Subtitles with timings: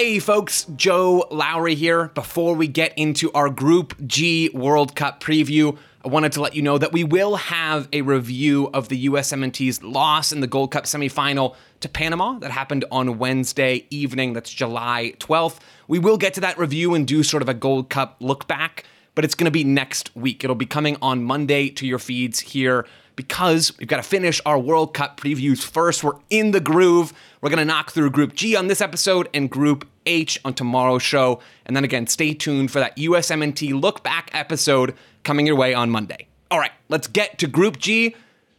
[0.00, 2.08] Hey folks, Joe Lowry here.
[2.14, 6.62] Before we get into our Group G World Cup preview, I wanted to let you
[6.62, 10.84] know that we will have a review of the USMNT's loss in the Gold Cup
[10.84, 14.32] semifinal to Panama that happened on Wednesday evening.
[14.32, 15.58] That's July 12th.
[15.86, 18.86] We will get to that review and do sort of a Gold Cup look back,
[19.14, 20.42] but it's going to be next week.
[20.42, 22.86] It'll be coming on Monday to your feeds here
[23.20, 26.02] because we've got to finish our World Cup previews first.
[26.02, 27.12] We're in the groove.
[27.42, 31.02] We're going to knock through Group G on this episode and Group H on tomorrow's
[31.02, 31.40] show.
[31.66, 35.90] And then again, stay tuned for that USMNT look back episode coming your way on
[35.90, 36.28] Monday.
[36.50, 38.16] All right, let's get to Group G.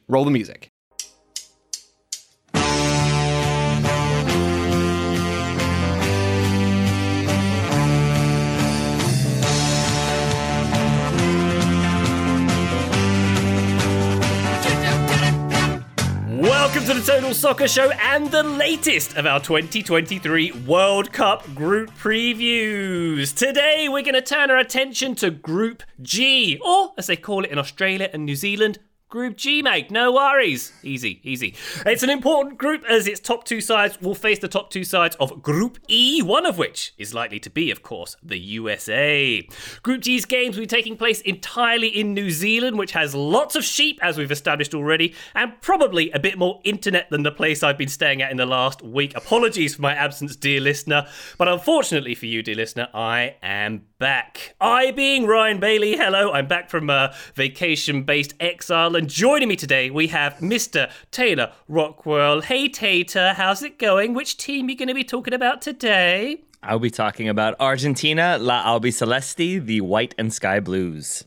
[0.08, 0.71] Roll the music.
[16.72, 21.92] Welcome to the Total Soccer Show and the latest of our 2023 World Cup group
[21.96, 23.36] previews.
[23.36, 27.52] Today, we're going to turn our attention to Group G, or as they call it
[27.52, 28.80] in Australia and New Zealand,
[29.12, 29.92] Group G, mate.
[29.92, 30.72] No worries.
[30.84, 31.54] Easy, easy.
[31.86, 35.18] It's an important group as its top two sides will face the top two sides
[35.20, 39.46] of Group E, one of which is likely to be, of course, the USA.
[39.84, 43.66] Group G's games will be taking place entirely in New Zealand, which has lots of
[43.66, 47.78] sheep, as we've established already, and probably a bit more internet than the place I've
[47.78, 49.14] been staying at in the last week.
[49.18, 51.06] Apologies for my absence, dear listener,
[51.38, 54.56] but unfortunately for you, dear listener, I am back.
[54.62, 59.56] I being Ryan Bailey, hello, I'm back from a vacation based exile and joining me
[59.56, 60.88] today, we have Mr.
[61.10, 62.42] Taylor Rockwell.
[62.42, 64.14] Hey, Tater, how's it going?
[64.14, 66.44] Which team are you going to be talking about today?
[66.62, 71.26] I'll be talking about Argentina, La Albi Albiceleste, the White and Sky Blues.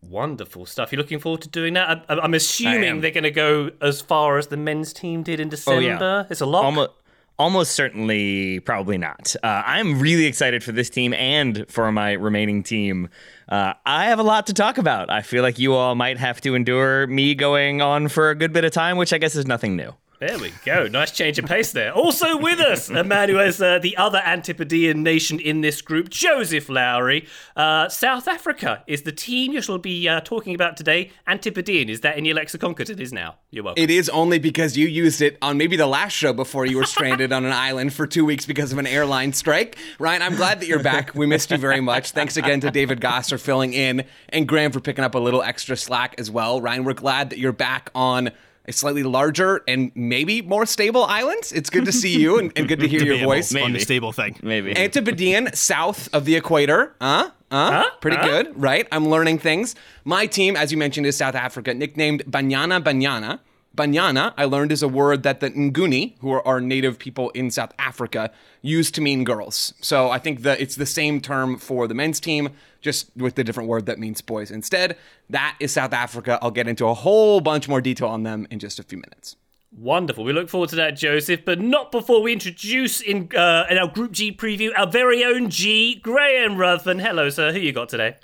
[0.00, 0.92] Wonderful stuff.
[0.92, 2.04] You're looking forward to doing that?
[2.08, 5.48] I, am assuming they're going to go as far as the men's team did in
[5.48, 5.80] December.
[5.80, 6.24] Oh, yeah.
[6.30, 6.66] It's a lot.
[6.66, 6.92] Almost,
[7.38, 9.34] almost certainly, probably not.
[9.42, 13.08] Uh, I'm really excited for this team and for my remaining team
[13.48, 15.10] uh, I have a lot to talk about.
[15.10, 18.52] I feel like you all might have to endure me going on for a good
[18.52, 19.94] bit of time, which I guess is nothing new.
[20.20, 20.88] There we go.
[20.88, 21.92] Nice change of pace there.
[21.92, 26.08] Also with us, a man who has uh, the other Antipodean nation in this group,
[26.08, 27.28] Joseph Lowry.
[27.54, 31.12] Uh, South Africa is the team you shall be uh, talking about today.
[31.28, 32.72] Antipodean, is that in your lexicon?
[32.72, 33.36] Because it is now.
[33.52, 33.80] You're welcome.
[33.80, 36.84] It is only because you used it on maybe the last show before you were
[36.84, 39.78] stranded on an island for two weeks because of an airline strike.
[40.00, 41.14] Ryan, I'm glad that you're back.
[41.14, 42.10] We missed you very much.
[42.10, 45.42] Thanks again to David Goss for filling in and Graham for picking up a little
[45.42, 46.60] extra slack as well.
[46.60, 48.32] Ryan, we're glad that you're back on
[48.68, 51.50] a slightly larger and maybe more stable island.
[51.54, 53.52] It's good to see you and, and good to hear your voice.
[53.52, 53.64] Maybe.
[53.64, 54.36] On the stable thing.
[54.42, 54.76] Maybe.
[54.76, 56.94] Antipodean, south of the equator.
[57.00, 57.30] Huh?
[57.50, 57.90] Uh, huh?
[58.00, 58.26] Pretty huh?
[58.26, 58.86] good, right?
[58.92, 59.74] I'm learning things.
[60.04, 63.40] My team, as you mentioned, is South Africa, nicknamed Banyana Banyana.
[63.76, 67.50] Banyana, I learned, is a word that the Nguni, who are our native people in
[67.50, 69.72] South Africa, use to mean girls.
[69.80, 73.44] So I think that it's the same term for the men's team, just with the
[73.44, 74.96] different word that means boys instead.
[75.30, 76.38] That is South Africa.
[76.42, 79.36] I'll get into a whole bunch more detail on them in just a few minutes.
[79.70, 80.24] Wonderful.
[80.24, 83.86] We look forward to that, Joseph, but not before we introduce in, uh, in our
[83.86, 87.00] Group G preview our very own G, Graham Ruthven.
[87.00, 87.52] Hello, sir.
[87.52, 88.16] Who you got today?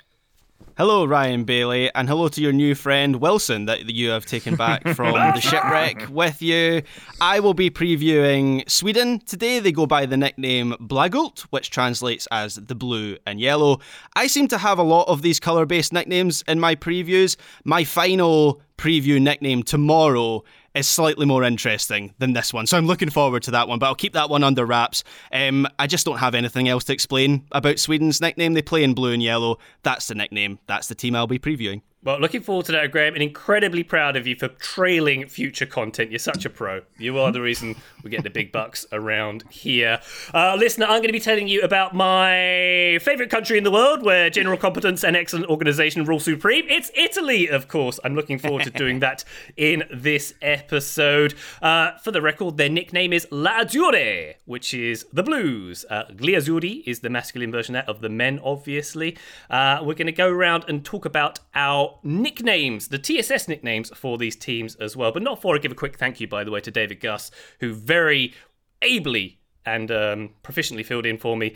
[0.77, 4.85] Hello, Ryan Bailey, and hello to your new friend Wilson that you have taken back
[4.95, 6.81] from the shipwreck with you.
[7.21, 9.19] I will be previewing Sweden.
[9.19, 13.79] Today they go by the nickname Blågult, which translates as the blue and yellow.
[14.17, 17.37] I seem to have a lot of these colour based nicknames in my previews.
[17.63, 20.43] My final preview nickname tomorrow
[20.75, 22.67] is slightly more interesting than this one.
[22.67, 25.03] So I'm looking forward to that one, but I'll keep that one under wraps.
[25.31, 28.53] Um, I just don't have anything else to explain about Sweden's nickname.
[28.53, 29.57] They play in blue and yellow.
[29.83, 30.59] That's the nickname.
[30.67, 31.81] That's the team I'll be previewing.
[32.05, 36.11] Well, looking forward to that, Graham, and incredibly proud of you for trailing future content.
[36.11, 36.81] You're such a pro.
[36.99, 39.99] You are the reason we get the big bucks around here.
[40.31, 44.03] Uh, listener, I'm going to be telling you about my favourite country in the world
[44.03, 46.65] where general competence and excellent organisation rule supreme.
[46.69, 47.99] It's Italy, of course.
[48.03, 49.23] I'm looking forward to doing that
[49.57, 51.33] in this episode.
[51.59, 55.85] Uh, for the record, their nickname is La Azzurri, which is the Blues.
[55.89, 59.17] Uh, Gliazzurri is the masculine version of the men, obviously.
[59.49, 64.17] Uh, we're going to go around and talk about our nicknames, the TSS nicknames for
[64.17, 65.11] these teams as well.
[65.11, 67.31] But not before I give a quick thank you, by the way, to David Gus,
[67.59, 68.33] who very
[68.81, 71.55] ably and um, proficiently filled in for me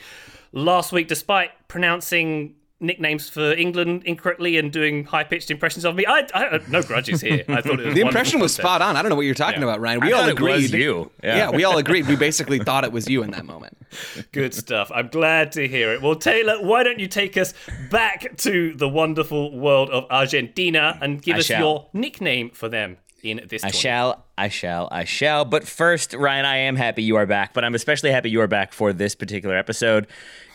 [0.51, 6.05] last week, despite pronouncing nicknames for England incorrectly and doing high pitched impressions of me.
[6.07, 7.43] I, I no grudges here.
[7.49, 8.95] I thought it was The impression was spot on.
[8.95, 9.67] I don't know what you're talking Yeah.
[9.67, 9.99] about, Ryan.
[9.99, 10.53] We I all thought it agreed.
[10.53, 11.11] was you.
[11.23, 11.35] Yeah.
[11.37, 11.49] Yeah.
[11.51, 12.07] we all agreed.
[12.07, 13.77] We basically thought it was you in that moment.
[14.31, 14.91] Good stuff.
[14.93, 16.01] I'm glad to hear it.
[16.01, 17.53] Well, Taylor, why don't you take us
[17.89, 21.59] back to the wonderful world of Argentina and give I us shall.
[21.59, 23.75] your nickname for them in this I tournament?
[23.75, 25.43] shall, I shall, I shall.
[25.43, 28.47] But first, Ryan, I am happy you are back, but I'm especially happy you are
[28.47, 30.07] back for this particular episode.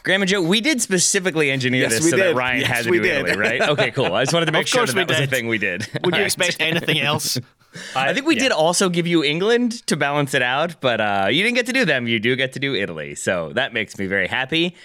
[0.05, 2.27] Graham and Joe, we did specifically engineer Yes, this so did.
[2.27, 3.27] that Ryan Yes, had to do did.
[3.27, 3.61] Italy, right?
[3.71, 4.15] Okay, cool.
[4.15, 5.81] I just wanted to make sure that, that was a thing we did.
[5.81, 6.21] Would you All right.
[6.21, 7.39] expect anything else?
[7.97, 8.43] I think we yeah.
[8.43, 11.73] did also give you England to balance it out, but uh, you didn't get to
[11.73, 12.07] do them.
[12.07, 13.15] You do get to do Italy.
[13.15, 14.77] So that makes me very happy.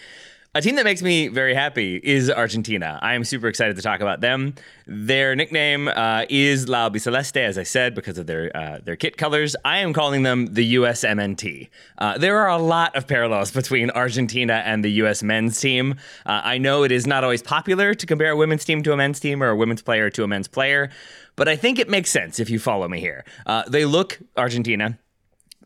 [0.55, 2.97] A team that makes me very happy is Argentina.
[3.03, 4.55] I am super excited to talk about them.
[4.87, 9.15] Their nickname uh, is La Albiceleste, as I said, because of their uh, their kit
[9.15, 9.55] colors.
[9.63, 11.69] I am calling them the USMNT.
[11.99, 15.91] Uh, there are a lot of parallels between Argentina and the US men's team.
[16.25, 18.97] Uh, I know it is not always popular to compare a women's team to a
[18.97, 20.89] men's team or a women's player to a men's player,
[21.35, 23.23] but I think it makes sense if you follow me here.
[23.45, 24.97] Uh, they look Argentina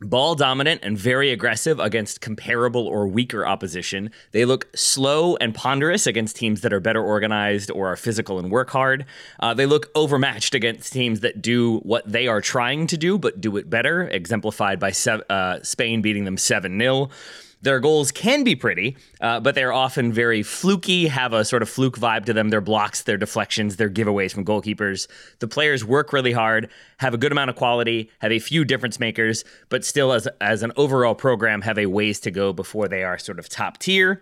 [0.02, 4.12] ball dominant and very aggressive against comparable or weaker opposition.
[4.32, 8.52] They look slow and ponderous against teams that are better organized or are physical and
[8.52, 9.06] work hard.
[9.40, 13.40] Uh, they look overmatched against teams that do what they are trying to do but
[13.40, 14.92] do it better, exemplified by
[15.30, 17.10] uh, Spain beating them 7 0.
[17.64, 21.70] Their goals can be pretty, uh, but they're often very fluky, have a sort of
[21.70, 22.50] fluke vibe to them.
[22.50, 25.08] Their blocks, their deflections, their giveaways from goalkeepers.
[25.40, 29.00] The players work really hard, have a good amount of quality, have a few difference
[29.00, 33.02] makers, but still, as, as an overall program, have a ways to go before they
[33.04, 34.22] are sort of top tier.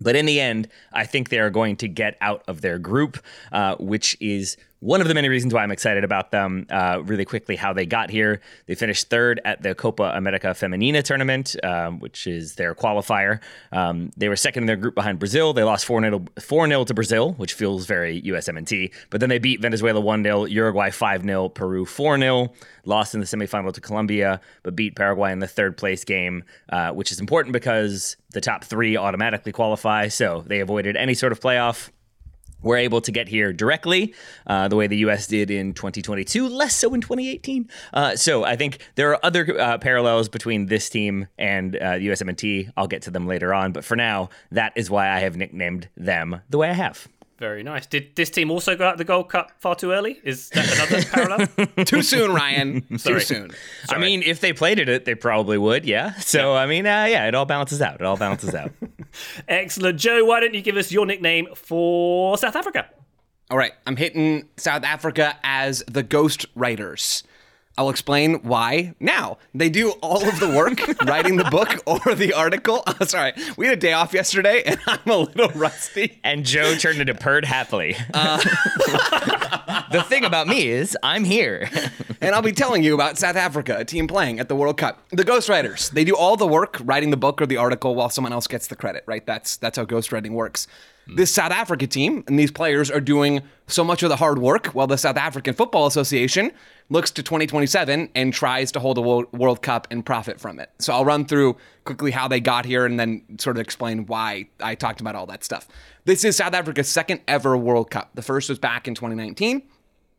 [0.00, 3.18] But in the end, I think they are going to get out of their group,
[3.52, 6.66] uh, which is one of the many reasons why I'm excited about them.
[6.70, 8.40] Uh, really quickly, how they got here.
[8.66, 13.40] They finished third at the Copa America Femenina tournament, um, which is their qualifier.
[13.72, 15.52] Um, they were second in their group behind Brazil.
[15.52, 18.92] They lost 4 0 4 0 to Brazil, which feels very USMNT.
[19.10, 22.52] But then they beat Venezuela 1 0, Uruguay 5 0, Peru 4 0,
[22.86, 26.90] lost in the semifinal to Colombia, but beat Paraguay in the third place game, uh,
[26.92, 30.08] which is important because the top three automatically qualify.
[30.08, 31.90] So they avoided any sort of playoff
[32.62, 34.14] were able to get here directly,
[34.46, 35.26] uh, the way the U.S.
[35.26, 37.68] did in 2022, less so in 2018.
[37.92, 42.70] Uh, so I think there are other uh, parallels between this team and uh, USMNT.
[42.76, 45.88] I'll get to them later on, but for now, that is why I have nicknamed
[45.96, 47.08] them the way I have.
[47.40, 47.86] Very nice.
[47.86, 50.20] Did this team also go out the Gold Cup far too early?
[50.22, 51.84] Is that another parallel?
[51.86, 52.82] Too soon, Ryan.
[52.90, 53.20] Too Sorry.
[53.22, 53.50] soon.
[53.88, 56.12] I mean, if they played it, they probably would, yeah.
[56.20, 57.94] So I mean, uh, yeah, it all balances out.
[57.94, 58.72] It all balances out.
[59.48, 59.98] Excellent.
[59.98, 62.86] Joe, why don't you give us your nickname for South Africa?
[63.50, 67.24] All right, I'm hitting South Africa as the Ghost Writers.
[67.78, 69.38] I'll explain why now.
[69.54, 72.82] They do all of the work, writing the book or the article.
[73.00, 76.18] Oh, sorry, we had a day off yesterday, and I'm a little rusty.
[76.22, 77.96] and Joe turned into purred happily.
[78.12, 78.38] Uh,
[79.92, 81.70] the thing about me is, I'm here.
[82.20, 85.02] and I'll be telling you about South Africa, a team playing at the World Cup.
[85.10, 88.32] The ghostwriters, they do all the work writing the book or the article while someone
[88.32, 89.24] else gets the credit, right?
[89.24, 90.66] That's that's how ghostwriting works.
[91.12, 94.68] This South Africa team and these players are doing so much of the hard work
[94.68, 96.52] while the South African Football Association
[96.88, 100.70] looks to 2027 and tries to hold a World Cup and profit from it.
[100.78, 104.48] So I'll run through quickly how they got here and then sort of explain why
[104.60, 105.66] I talked about all that stuff.
[106.04, 108.10] This is South Africa's second ever World Cup.
[108.14, 109.62] The first was back in 2019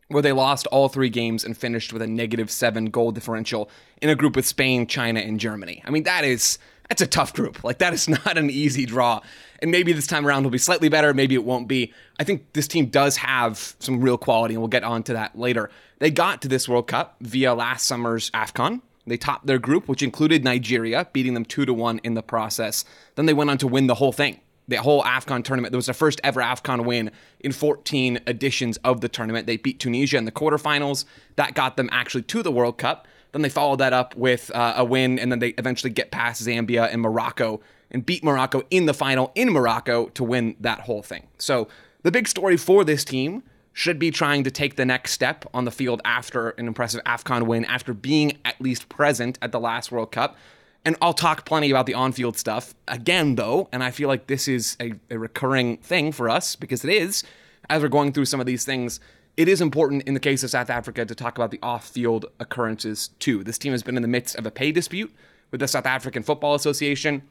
[0.10, 3.70] where they lost all three games and finished with a negative seven goal differential
[4.02, 5.82] in a group with Spain, China, and Germany.
[5.86, 6.60] I mean, that is
[6.92, 7.64] that's a tough group.
[7.64, 9.22] Like that is not an easy draw.
[9.62, 11.94] And maybe this time around will be slightly better, maybe it won't be.
[12.20, 15.38] I think this team does have some real quality, and we'll get on to that
[15.38, 15.70] later.
[16.00, 18.82] They got to this World Cup via last summer's AFCON.
[19.08, 22.84] They topped their group, which included Nigeria, beating them two to one in the process.
[23.16, 25.72] Then they went on to win the whole thing the whole AFCON tournament.
[25.72, 29.46] There was the first ever AFCON win in 14 editions of the tournament.
[29.46, 31.04] They beat Tunisia in the quarterfinals.
[31.36, 33.08] That got them actually to the World Cup.
[33.32, 36.44] Then they followed that up with uh, a win, and then they eventually get past
[36.44, 41.02] Zambia and Morocco and beat Morocco in the final in Morocco to win that whole
[41.02, 41.28] thing.
[41.38, 41.68] So
[42.04, 45.66] the big story for this team should be trying to take the next step on
[45.66, 49.92] the field after an impressive AFCON win, after being at least present at the last
[49.92, 50.36] World Cup.
[50.84, 53.70] And I'll talk plenty about the on field stuff again, though.
[53.72, 57.24] And I feel like this is a, a recurring thing for us because it is,
[57.70, 59.00] as we're going through some of these things,
[59.38, 62.26] it is important in the case of South Africa to talk about the off field
[62.40, 63.44] occurrences too.
[63.44, 65.14] This team has been in the midst of a pay dispute
[65.52, 67.24] with the South African Football Association.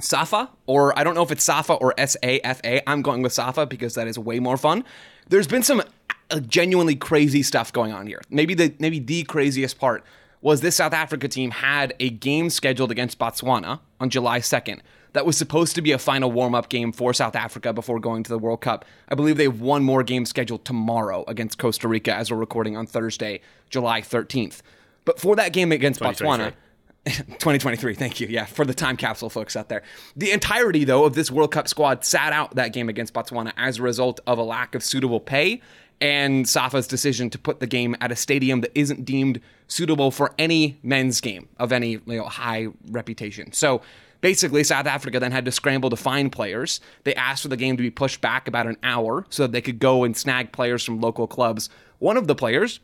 [0.00, 2.82] SAFA, or I don't know if it's SAFA or S A F A.
[2.88, 4.84] I'm going with SAFA because that is way more fun.
[5.28, 5.80] There's been some
[6.30, 8.20] uh, genuinely crazy stuff going on here.
[8.28, 10.04] Maybe the maybe the craziest part
[10.40, 14.80] was this South Africa team had a game scheduled against Botswana on July 2nd
[15.12, 18.22] that was supposed to be a final warm up game for South Africa before going
[18.22, 18.84] to the World Cup.
[19.08, 22.76] I believe they have one more game scheduled tomorrow against Costa Rica as we're recording
[22.76, 23.40] on Thursday,
[23.70, 24.62] July 13th.
[25.04, 26.54] But for that game against Botswana,
[27.04, 28.28] 2023, thank you.
[28.28, 29.82] Yeah, for the time capsule folks out there.
[30.16, 33.78] The entirety, though, of this World Cup squad sat out that game against Botswana as
[33.78, 35.60] a result of a lack of suitable pay
[36.00, 40.34] and SAFA's decision to put the game at a stadium that isn't deemed suitable for
[40.36, 43.52] any men's game of any you know, high reputation.
[43.52, 43.82] So
[44.22, 46.80] basically, South Africa then had to scramble to find players.
[47.04, 49.60] They asked for the game to be pushed back about an hour so that they
[49.60, 51.68] could go and snag players from local clubs.
[51.98, 52.80] One of the players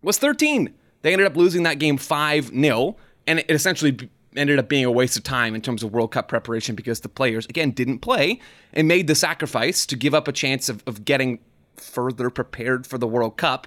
[0.00, 0.72] was 13.
[1.02, 2.96] They ended up losing that game 5 0
[3.26, 6.28] and it essentially ended up being a waste of time in terms of World Cup
[6.28, 8.40] preparation because the players, again, didn't play
[8.72, 11.40] and made the sacrifice to give up a chance of, of getting
[11.76, 13.66] further prepared for the World Cup.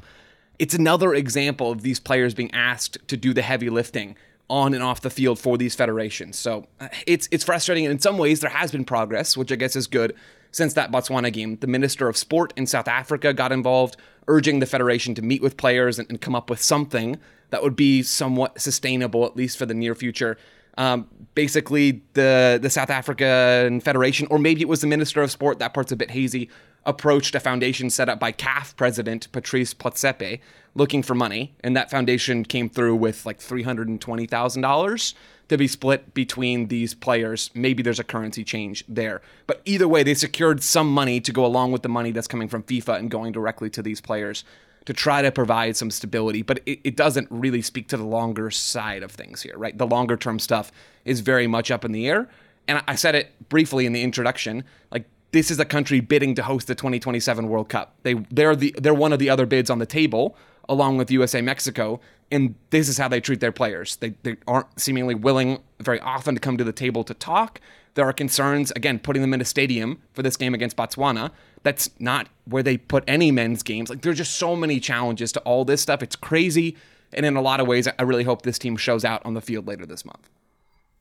[0.59, 4.15] It's another example of these players being asked to do the heavy lifting
[4.53, 6.37] on and off the field for these federations.
[6.37, 7.85] So uh, it's it's frustrating.
[7.85, 10.15] And in some ways, there has been progress, which I guess is good
[10.51, 11.57] since that Botswana game.
[11.57, 15.57] The Minister of Sport in South Africa got involved, urging the federation to meet with
[15.57, 17.17] players and, and come up with something
[17.49, 20.37] that would be somewhat sustainable, at least for the near future.
[20.77, 25.57] Um, basically, the the South African Federation, or maybe it was the Minister of Sport,
[25.59, 26.49] that part's a bit hazy,
[26.85, 30.39] approached a foundation set up by CAF president Patrice Motsepe
[30.75, 34.61] looking for money, and that foundation came through with like three hundred and twenty thousand
[34.61, 35.13] dollars
[35.49, 37.51] to be split between these players.
[37.53, 41.45] Maybe there's a currency change there, but either way, they secured some money to go
[41.45, 44.43] along with the money that's coming from FIFA and going directly to these players
[44.85, 48.51] to try to provide some stability, but it, it, doesn't really speak to the longer
[48.51, 49.77] side of things here, right?
[49.77, 50.71] The longer term stuff
[51.05, 52.27] is very much up in the air.
[52.67, 56.43] And I said it briefly in the introduction, like this is a country bidding to
[56.43, 57.95] host the 2027 World Cup.
[58.03, 60.37] They they're the they're one of the other bids on the table
[60.69, 61.99] along with USA Mexico,
[62.31, 63.97] and this is how they treat their players.
[63.97, 67.59] They they aren't seemingly willing very often to come to the table to talk.
[67.95, 71.31] There are concerns again putting them in a stadium for this game against Botswana
[71.63, 73.89] that's not where they put any men's games.
[73.89, 76.03] Like there's just so many challenges to all this stuff.
[76.03, 76.77] It's crazy.
[77.13, 79.41] And in a lot of ways, I really hope this team shows out on the
[79.41, 80.29] field later this month.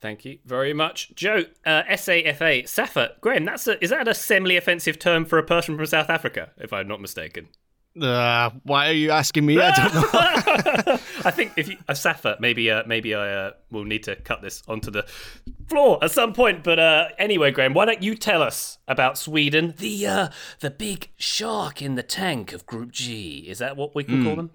[0.02, 1.44] Thank you very much, Joe.
[1.64, 3.44] Uh, SAFA, Safa, Graham.
[3.44, 6.88] That's a, is that a semi-offensive term for a person from South Africa, if I'm
[6.88, 7.46] not mistaken?
[8.00, 9.60] Uh, why are you asking me?
[9.60, 10.08] I don't know.
[11.24, 14.42] I think if you, a Safa, maybe uh, maybe I uh, will need to cut
[14.42, 15.04] this onto the
[15.68, 16.64] floor at some point.
[16.64, 20.28] But uh, anyway, Graham, why don't you tell us about Sweden, the uh,
[20.60, 23.44] the big shark in the tank of Group G?
[23.46, 24.24] Is that what we can mm.
[24.24, 24.50] call them?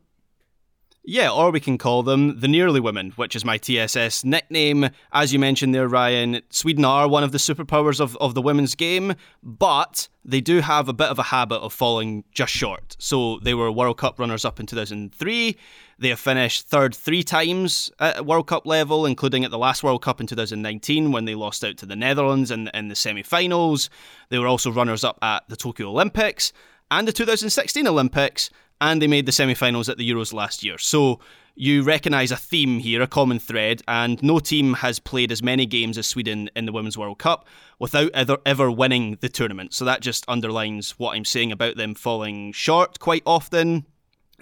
[1.10, 4.90] Yeah, or we can call them the Nearly Women, which is my TSS nickname.
[5.14, 8.76] As you mentioned there, Ryan, Sweden are one of the superpowers of, of the women's
[8.76, 12.98] game, but they do have a bit of a habit of falling just short.
[13.00, 15.56] So they were World Cup runners up in 2003.
[15.98, 20.02] They have finished third three times at World Cup level, including at the last World
[20.02, 23.90] Cup in 2019 when they lost out to the Netherlands in, in the semi finals.
[24.28, 26.52] They were also runners up at the Tokyo Olympics
[26.92, 28.50] and the 2016 Olympics
[28.82, 30.78] and they made the semi finals at the Euros last year.
[30.78, 31.20] So
[31.56, 35.66] you recognise a theme here, a common thread, and no team has played as many
[35.66, 37.48] games as Sweden in the Women's World Cup
[37.80, 39.74] without ever, ever winning the tournament.
[39.74, 43.86] So that just underlines what I'm saying about them falling short quite often.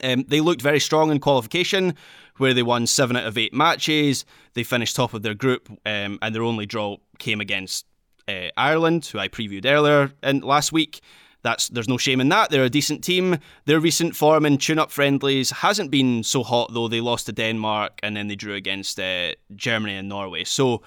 [0.04, 1.96] Um, they looked very strong in qualification,
[2.36, 4.26] where they won seven out of eight matches.
[4.54, 7.86] They finished top of their group, um, and their only draw came against
[8.28, 11.00] uh, Ireland, who I previewed earlier in last week.
[11.46, 12.50] That's there's no shame in that.
[12.50, 13.38] They're a decent team.
[13.66, 16.88] Their recent form in tune-up friendlies hasn't been so hot though.
[16.88, 20.44] They lost to Denmark and then they drew against uh, Germany and Norway.
[20.44, 20.82] So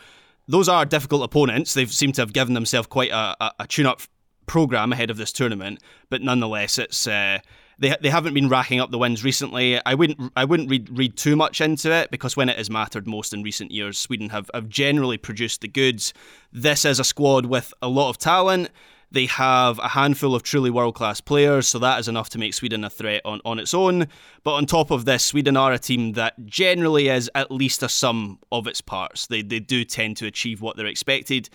[0.49, 1.75] those are difficult opponents.
[1.75, 4.00] They've seemed to have given themselves quite a, a, a tune-up
[4.47, 5.79] program ahead of this tournament,
[6.11, 7.07] but nonetheless, it's.
[7.07, 7.38] Uh,
[7.81, 9.81] they, they haven't been racking up the wins recently.
[9.87, 13.07] I wouldn't I wouldn't read read too much into it because when it has mattered
[13.07, 16.12] most in recent years, Sweden have, have generally produced the goods.
[16.53, 18.71] This is a squad with a lot of talent.
[19.11, 22.53] They have a handful of truly world class players, so that is enough to make
[22.53, 24.07] Sweden a threat on, on its own.
[24.45, 27.88] But on top of this, Sweden are a team that generally is at least a
[27.88, 29.27] sum of its parts.
[29.27, 31.49] They, they do tend to achieve what they're expected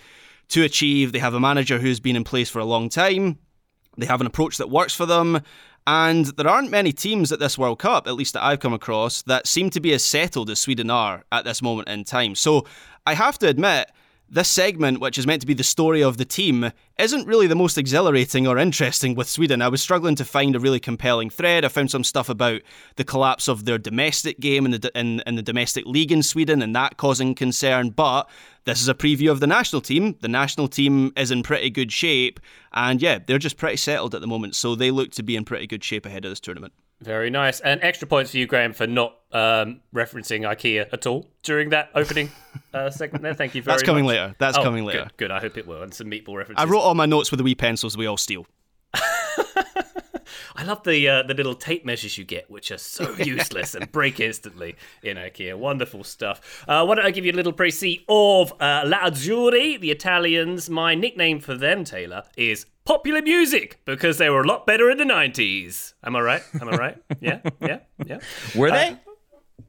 [0.50, 1.12] to achieve.
[1.12, 3.38] They have a manager who's been in place for a long time,
[3.98, 5.42] they have an approach that works for them.
[5.86, 9.22] And there aren't many teams at this World Cup, at least that I've come across,
[9.24, 12.36] that seem to be as settled as Sweden are at this moment in time.
[12.36, 12.66] So
[13.06, 13.92] I have to admit,
[14.30, 17.56] this segment, which is meant to be the story of the team, isn't really the
[17.56, 19.62] most exhilarating or interesting with Sweden.
[19.62, 21.64] I was struggling to find a really compelling thread.
[21.64, 22.62] I found some stuff about
[22.96, 26.62] the collapse of their domestic game in the in, in the domestic league in Sweden
[26.62, 27.92] and that causing concern.
[27.92, 28.30] But
[28.66, 30.16] this is a preview of the national team.
[30.22, 32.40] The national team is in pretty good shape,
[32.74, 34.56] and yeah, they're just pretty settled at the moment.
[34.56, 36.74] So they look to be in pretty good shape ahead of this tournament.
[37.04, 37.60] Very nice.
[37.60, 41.90] And extra points for you, Graham, for not um, referencing IKEA at all during that
[41.96, 42.32] opening
[42.74, 43.34] uh, segment there.
[43.34, 43.80] Thank you very much.
[43.82, 44.14] That's coming much.
[44.16, 44.36] later.
[44.40, 45.04] That's Oh, coming later.
[45.04, 45.32] Good, good.
[45.32, 45.82] I hope it will.
[45.84, 46.64] And some meatball references.
[46.64, 48.46] I wrote all my notes with the wee pencils we all steal.
[50.56, 53.92] I love the uh, the little tape measures you get, which are so useless and
[53.92, 55.56] break instantly in IKEA.
[55.58, 56.64] Wonderful stuff.
[56.68, 60.70] Uh, why don't I give you a little précis of uh, La Azzurri, the Italians?
[60.70, 64.98] My nickname for them, Taylor, is popular music because they were a lot better in
[64.98, 65.94] the 90s.
[66.04, 66.42] Am I right?
[66.60, 66.98] Am I right?
[67.22, 68.20] Yeah, yeah, yeah.
[68.56, 68.98] Were uh, they?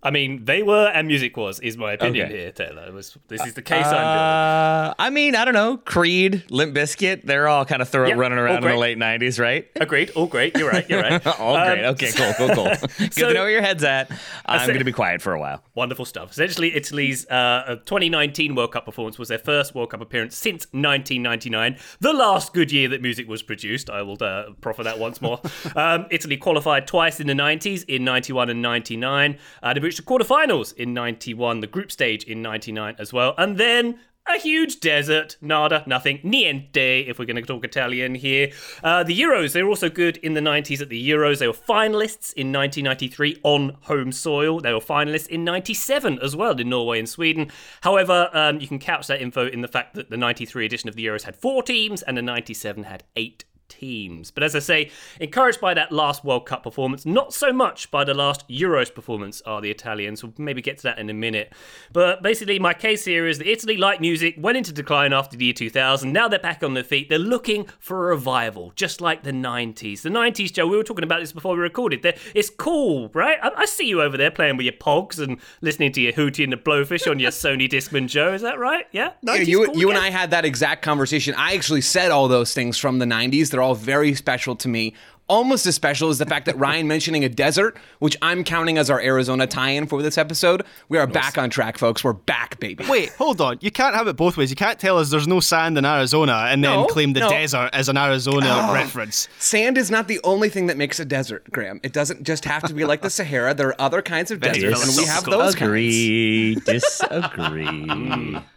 [0.03, 2.37] I mean, they were and music was, is my opinion Okay.
[2.39, 2.93] here, Taylor.
[2.93, 4.07] Was, this is the case I'm building.
[4.07, 5.79] Uh, I mean, I don't know.
[5.79, 9.67] Creed, Limp Bizkit, they're all kind of throw, running around in the late 90s, right?
[9.77, 10.11] Agreed.
[10.11, 10.57] All great.
[10.57, 10.89] You're right.
[10.89, 11.27] You're right.
[11.41, 11.85] all great.
[11.85, 12.65] Um, Okay, cool, cool, cool.
[12.99, 14.11] Good so- to know where your head's at.
[14.47, 15.63] I'm going to be quiet for a while.
[15.75, 16.33] Wonderful stuff.
[16.33, 21.77] Essentially, Italy's uh, 2019 World Cup performance was their first World Cup appearance since 1999,
[22.01, 23.89] the last good year that music was produced.
[23.89, 25.41] I will uh, proffer that once more.
[25.77, 29.39] um, Italy qualified twice in the 90s, in 91 and 99.
[29.75, 33.35] They reached the quarterfinals in 91, the group stage in 99 as well.
[33.37, 38.51] And then a huge desert, nada, nothing, niente, if we're going to talk Italian here.
[38.83, 41.41] Uh, the Euros, they were also good in the 90s at the Euros.
[41.41, 44.61] They were finalists in 1993 on home soil.
[44.61, 47.51] They were finalists in 97 as well in Norway and Sweden.
[47.83, 50.97] However, um, you can couch that info in the fact that the 93 edition of
[50.97, 53.45] the Euros had four teams and the 97 had eight
[53.79, 54.31] teams.
[54.31, 54.91] But as I say,
[55.21, 59.41] encouraged by that last World Cup performance, not so much by the last Euros performance
[59.43, 60.23] are the Italians.
[60.23, 61.53] We'll maybe get to that in a minute.
[61.93, 65.45] But basically, my case here is that Italy, like music, went into decline after the
[65.47, 66.13] year 2000.
[66.13, 67.09] Now they're back on their feet.
[67.09, 70.03] They're looking for a revival, just like the 90s.
[70.03, 72.03] The 90s, Joe, we were talking about this before we recorded.
[72.03, 73.39] They're, it's cool, right?
[73.43, 76.45] I, I see you over there playing with your pogs and listening to your Hootie
[76.45, 78.33] and the Blowfish on your Sony Discman, Joe.
[78.33, 78.87] Is that right?
[78.93, 79.05] Yeah?
[79.05, 79.99] Yeah, 90s you, cool, you and?
[79.99, 81.35] I had that exact conversation.
[81.37, 83.51] I actually said all those things from the 90s.
[83.51, 84.95] They're all very special to me.
[85.27, 88.91] Almost as special as the fact that Ryan mentioning a desert, which I'm counting as
[88.91, 90.65] our Arizona tie in for this episode.
[90.91, 92.05] We are back on track, folks.
[92.05, 92.85] We're back, baby.
[92.87, 93.57] Wait, hold on.
[93.63, 94.51] You can't have it both ways.
[94.51, 97.31] You can't tell us there's no sand in Arizona and then claim the no.
[97.31, 98.75] desert as an Arizona oh.
[98.75, 99.27] reference.
[99.39, 101.81] Sand is not the only thing that makes a desert, Graham.
[101.83, 103.55] It doesn't just have to be like the Sahara.
[103.55, 105.39] There are other kinds of deserts, and we have philosophical.
[105.39, 105.69] those kinds.
[105.69, 108.39] Agree, disagree.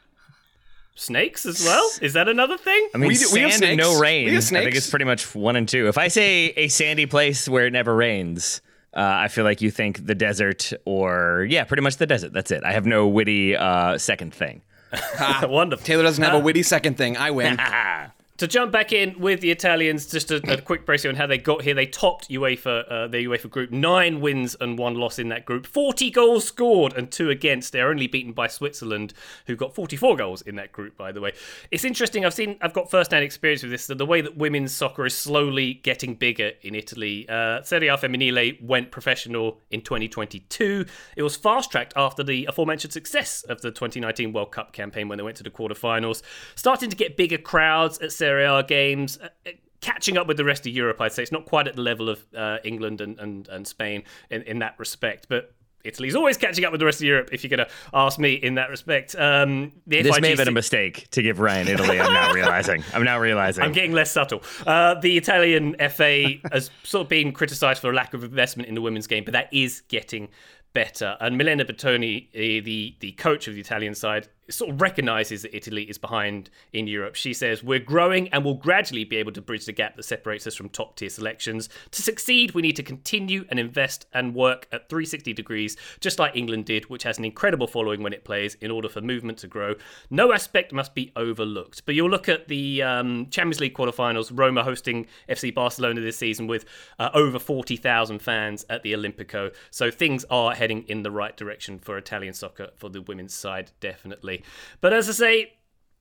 [0.99, 1.87] Snakes as well?
[2.01, 2.89] Is that another thing?
[2.93, 4.25] I mean, We do- we have sand and no rain.
[4.25, 5.87] We have I think it's pretty much one and two.
[5.87, 8.61] If I say a sandy place where it never rains,
[8.95, 12.33] uh, I feel like you think the desert or, yeah, pretty much the desert.
[12.33, 12.63] That's it.
[12.63, 14.63] I have no witty uh, second thing.
[15.43, 15.85] Wonderful.
[15.85, 17.15] Taylor doesn't have a witty second thing.
[17.15, 17.59] I win.
[18.37, 21.39] To jump back in with the Italians, just a, a quick précis on how they
[21.39, 21.73] got here.
[21.73, 25.65] They topped UEFA, uh, their UEFA group, nine wins and one loss in that group.
[25.65, 27.71] 40 goals scored and two against.
[27.71, 29.15] They're only beaten by Switzerland,
[29.47, 31.33] who got 44 goals in that group, by the way.
[31.71, 32.25] It's interesting.
[32.25, 33.87] I've seen, I've got first-hand experience with this.
[33.87, 37.27] The way that women's soccer is slowly getting bigger in Italy.
[37.27, 40.85] Uh, Serie A Femminile went professional in 2022.
[41.15, 45.23] It was fast-tracked after the aforementioned success of the 2019 World Cup campaign when they
[45.23, 46.21] went to the quarterfinals.
[46.53, 49.17] Starting to get bigger crowds at Serie A games.
[49.21, 51.75] uh, uh, Catching up with the rest of Europe, I'd say it's not quite at
[51.75, 56.15] the level of uh, England and, and, and Spain in, in that respect, but Italy's
[56.15, 57.29] always catching up with the rest of Europe.
[57.31, 60.47] If you're going to ask me in that respect, um, This may have FIGC been
[60.47, 61.99] a mistake to give Ryan Italy.
[62.01, 62.83] I'm now realizing.
[62.93, 63.63] I'm now realizing.
[63.63, 64.41] I'm getting less subtle.
[64.65, 68.75] Uh, the Italian FA has sort of been criticised for a lack of investment in
[68.75, 70.27] the women's game, but that is getting
[70.73, 71.15] better.
[71.21, 75.55] And Milena Bertolini, eh, the the coach of the Italian side, sort of recognises that
[75.55, 77.15] Italy is behind in Europe.
[77.15, 80.47] She says we're growing and will gradually be able to bridge the gap that separates
[80.47, 81.69] us from top tier selections.
[81.91, 86.35] To succeed, we need to continue and invest and work at 360 degrees, just like
[86.35, 88.55] England did, which has an incredible following when it plays.
[88.61, 89.75] In order for movement to grow,
[90.09, 91.85] no aspect must be overlooked.
[91.85, 94.31] But you'll look at the um, Champions League quarterfinals.
[94.33, 96.65] Roma hosting FC Barcelona this season with
[96.99, 99.53] uh, over 40,000 fans at the Olimpico.
[99.71, 103.71] So things are heading in the right direction for Italian soccer for the women's side,
[103.79, 104.36] definitely.
[104.81, 105.56] But as I say,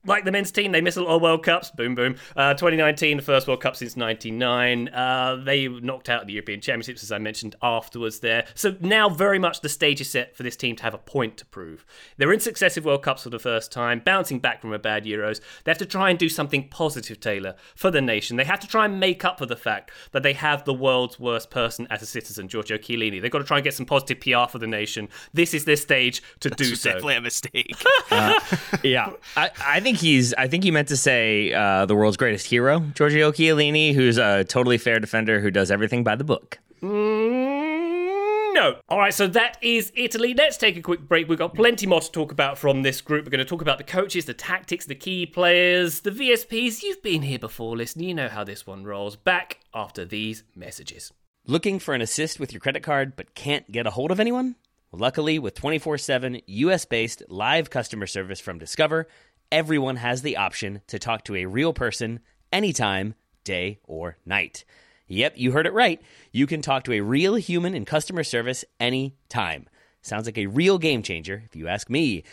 [0.07, 1.69] like the men's team, they miss a lot of World Cups.
[1.71, 2.15] Boom, boom.
[2.35, 4.87] Uh, 2019, the first World Cup since 99.
[4.89, 8.45] Uh, they knocked out the European Championships, as I mentioned afterwards there.
[8.55, 11.37] So now very much the stage is set for this team to have a point
[11.37, 11.85] to prove.
[12.17, 15.41] They're in successive World Cups for the first time, bouncing back from a bad Euros.
[15.63, 18.37] They have to try and do something positive, Taylor, for the nation.
[18.37, 21.19] They have to try and make up for the fact that they have the world's
[21.19, 23.21] worst person as a citizen, Giorgio Chiellini.
[23.21, 25.09] They've got to try and get some positive PR for the nation.
[25.33, 26.91] This is their stage to do so.
[26.91, 27.83] Definitely a mistake.
[28.83, 30.33] Yeah, I, I think he's.
[30.33, 34.43] I think he meant to say uh, the world's greatest hero, Giorgio Chiellini, who's a
[34.43, 36.59] totally fair defender who does everything by the book.
[36.81, 38.79] Mm, no.
[38.89, 40.33] All right, so that is Italy.
[40.33, 41.27] Let's take a quick break.
[41.27, 43.25] We've got plenty more to talk about from this group.
[43.25, 46.83] We're going to talk about the coaches, the tactics, the key players, the VSPs.
[46.83, 48.03] You've been here before, listen.
[48.03, 49.15] You know how this one rolls.
[49.15, 51.11] Back after these messages.
[51.45, 54.55] Looking for an assist with your credit card but can't get a hold of anyone?
[54.91, 59.07] Luckily, with 24 7 US based live customer service from Discover,
[59.51, 62.19] everyone has the option to talk to a real person
[62.51, 64.65] anytime, day or night.
[65.07, 66.01] Yep, you heard it right.
[66.31, 69.67] You can talk to a real human in customer service anytime.
[70.01, 72.23] Sounds like a real game changer, if you ask me.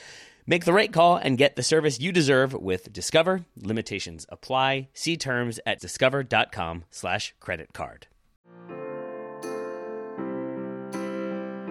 [0.47, 3.47] Make the right call and get the service you deserve with Discover.
[3.57, 4.89] Limitations apply.
[4.93, 8.09] See terms at discover.com slash credit card.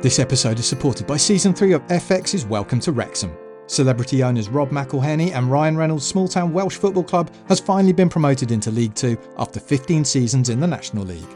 [0.01, 3.37] This episode is supported by Season 3 of FX's Welcome to Wrexham.
[3.67, 8.09] Celebrity owners Rob McElhenney and Ryan Reynolds' small town Welsh football club has finally been
[8.09, 11.35] promoted into League Two after 15 seasons in the National League.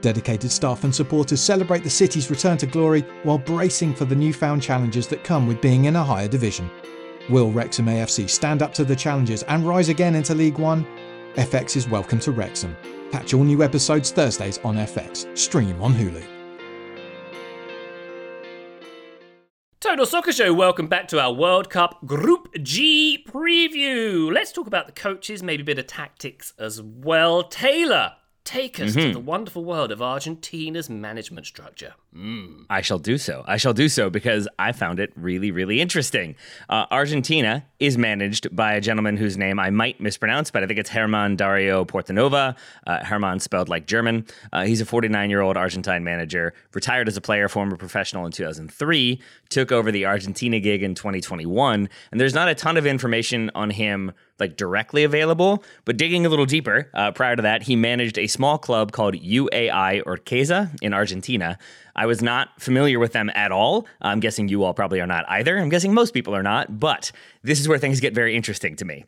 [0.00, 4.62] Dedicated staff and supporters celebrate the city's return to glory while bracing for the newfound
[4.62, 6.70] challenges that come with being in a higher division.
[7.28, 10.86] Will Wrexham AFC stand up to the challenges and rise again into League One?
[11.34, 12.76] FX is Welcome to Wrexham.
[13.10, 15.36] Catch all new episodes Thursdays on FX.
[15.36, 16.35] Stream on Hulu.
[19.78, 24.32] Total Soccer Show, welcome back to our World Cup Group G preview.
[24.32, 27.42] Let's talk about the coaches, maybe a bit of tactics as well.
[27.42, 29.12] Taylor, take us to mm-hmm.
[29.12, 31.92] the wonderful world of Argentina's management structure.
[32.70, 33.44] I shall do so.
[33.46, 36.34] I shall do so because I found it really, really interesting.
[36.68, 40.78] Uh, Argentina is managed by a gentleman whose name I might mispronounce, but I think
[40.78, 42.56] it's Herman Dario Portanova.
[42.86, 44.26] Uh, Herman spelled like German.
[44.52, 48.32] Uh, he's a 49 year old Argentine manager, retired as a player, former professional in
[48.32, 51.88] 2003, took over the Argentina gig in 2021.
[52.10, 56.28] And there's not a ton of information on him like directly available, but digging a
[56.28, 60.92] little deeper, uh, prior to that, he managed a small club called UAI Urquiza in
[60.92, 61.58] Argentina.
[61.96, 63.86] I was not familiar with them at all.
[64.00, 65.58] I'm guessing you all probably are not either.
[65.58, 67.10] I'm guessing most people are not, but
[67.42, 69.04] this is where things get very interesting to me.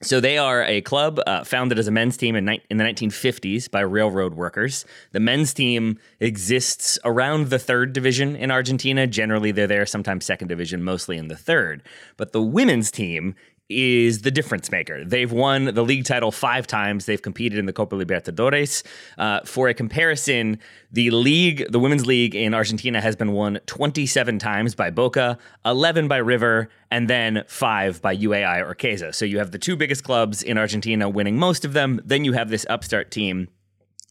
[0.00, 2.84] So they are a club uh, founded as a men's team in, ni- in the
[2.84, 4.84] 1950s by railroad workers.
[5.10, 9.08] The men's team exists around the third division in Argentina.
[9.08, 11.82] Generally, they're there, sometimes second division, mostly in the third.
[12.16, 13.34] But the women's team
[13.68, 15.04] is the difference maker.
[15.04, 17.06] They've won the league title five times.
[17.06, 18.82] They've competed in the Copa Libertadores.
[19.18, 20.58] Uh, for a comparison,
[20.90, 26.08] the league, the women's league in Argentina, has been won 27 times by Boca, 11
[26.08, 29.14] by River, and then five by UAI or Urquiza.
[29.14, 32.00] So you have the two biggest clubs in Argentina winning most of them.
[32.04, 33.48] Then you have this upstart team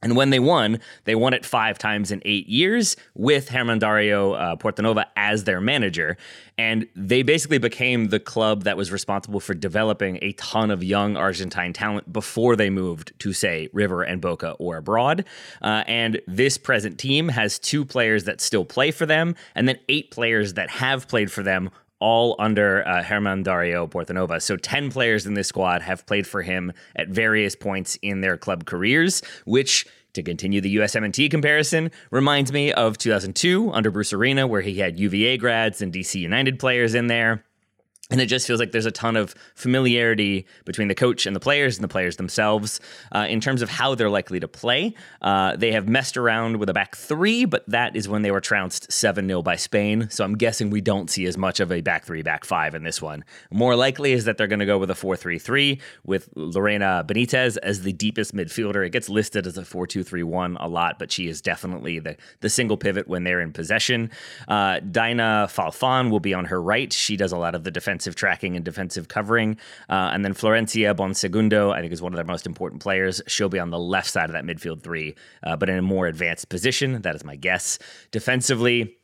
[0.03, 4.33] and when they won, they won it five times in eight years with Herman Dario
[4.33, 6.17] uh, Portanova as their manager.
[6.55, 11.17] And they basically became the club that was responsible for developing a ton of young
[11.17, 15.25] Argentine talent before they moved to, say, River and Boca or abroad.
[15.63, 19.79] Uh, and this present team has two players that still play for them, and then
[19.89, 24.41] eight players that have played for them all under uh, Herman Dario Portanova.
[24.41, 28.37] So 10 players in this squad have played for him at various points in their
[28.37, 34.47] club careers, which to continue the USMNT comparison, reminds me of 2002 under Bruce Arena,
[34.47, 37.43] where he had UVA grads and DC United players in there.
[38.09, 41.41] And it just feels like there's a ton of familiarity between the coach and the
[41.41, 42.79] players and the players themselves
[43.13, 44.93] uh, in terms of how they're likely to play.
[45.21, 48.39] Uh, they have messed around with a back three, but that is when they were
[48.39, 50.07] trounced 7 0 by Spain.
[50.09, 52.83] So I'm guessing we don't see as much of a back three, back five in
[52.83, 53.25] this one.
[53.51, 57.03] More likely is that they're going to go with a 4 3 3 with Lorena
[57.05, 58.85] Benitez as the deepest midfielder.
[58.85, 61.99] It gets listed as a 4 2 3 1 a lot, but she is definitely
[61.99, 64.11] the, the single pivot when they're in possession.
[64.47, 66.93] Uh, Daiana Falfan will be on her right.
[66.93, 69.57] She does a lot of the defense defensive tracking and defensive covering.
[69.89, 73.23] Uh, and then Florencia Bonsegundo, I think, is one of their most important players.
[73.25, 76.05] She'll be on the left side of that midfield three, uh, but in a more
[76.05, 77.01] advanced position.
[77.01, 77.79] That is my guess.
[78.11, 78.97] Defensively,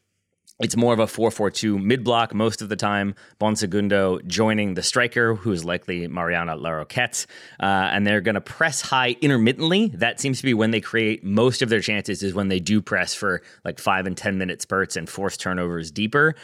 [0.59, 3.15] it's more of a 4-4-2 mid-block most of the time.
[3.41, 7.25] Bonsegundo joining the striker, who is likely Mariana Larroquette,
[7.59, 9.87] uh, and they're going to press high intermittently.
[9.95, 12.79] That seems to be when they create most of their chances is when they do
[12.79, 16.35] press for like five and ten minute spurts and force turnovers deeper.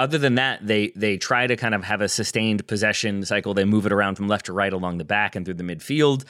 [0.00, 3.52] Other than that, they they try to kind of have a sustained possession cycle.
[3.52, 6.24] They move it around from left to right along the back and through the midfield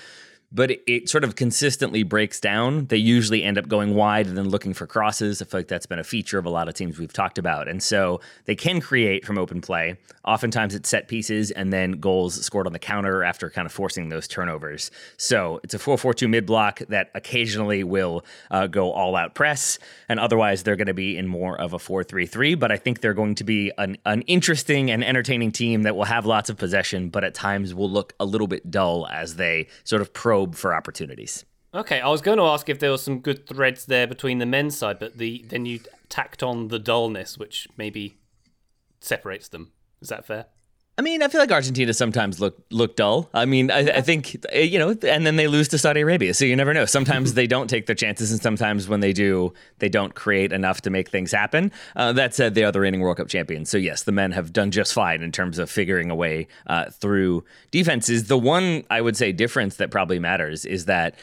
[0.53, 2.87] but it, it, sort of consistently breaks down.
[2.87, 5.41] They usually end up going wide and then looking for crosses.
[5.41, 7.69] I feel like that's been a feature of a lot of teams we've talked about.
[7.69, 9.97] And so they can create from open play.
[10.25, 14.09] Oftentimes it's set pieces and then goals scored on the counter after kind of forcing
[14.09, 14.91] those turnovers.
[15.17, 19.37] So it's a 4 4 2 mid block that occasionally will uh, go all out
[19.37, 19.79] press.
[20.09, 22.55] And otherwise, they're going to be in more of a 4 3 3.
[22.57, 26.05] But I think they're going to be an, an interesting and entertaining team that will
[26.05, 29.69] have lots of possession, but at times will look a little bit dull as they
[29.85, 31.45] sort of pro probe for opportunities.
[31.73, 34.47] Okay, I was going to ask if there were some good threads there between the
[34.47, 38.19] men's side, but the then you tacked on the dullness, which maybe
[39.01, 39.71] separates them.
[40.01, 40.47] Is that fair?
[41.01, 43.31] I mean, I feel like Argentina sometimes look look dull.
[43.33, 46.45] I mean, I, I, think you know, and then they lose to Saudi Arabia, so
[46.45, 46.85] you never know.
[46.85, 50.83] Sometimes they don't take their chances, and sometimes when they do, they don't create enough
[50.83, 51.73] to make things happen.
[51.97, 54.53] Uh, that said, they are the reigning World Cup champions, so yes, the men have
[54.53, 58.25] done just fine in terms of figuring a way uh, through defenses.
[58.27, 61.15] The one I would say difference that probably matters is that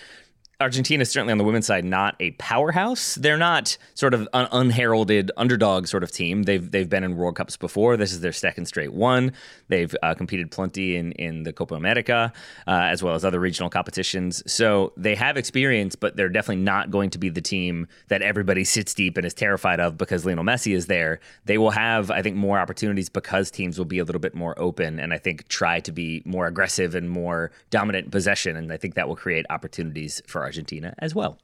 [0.59, 3.13] Argentina is certainly on the women's side not a powerhouse.
[3.13, 6.43] They're not sort of an unheralded underdog sort of team.
[6.43, 7.95] They've they've been in World Cups before.
[7.95, 9.33] This is their second straight one.
[9.67, 12.33] They've uh, competed plenty in in the Copa America
[12.65, 14.41] uh, as well as other regional competitions.
[14.51, 18.63] So they have experience, but they're definitely not going to be the team that everybody
[18.77, 21.19] sits deep and is terrified of because Lionel Messi is there.
[21.45, 24.59] They will have, I think, more opportunities because teams will be a little bit more
[24.59, 28.55] open and I think try to be more aggressive and more dominant in possession.
[28.57, 31.37] And I think that will create opportunities for Argentina as well.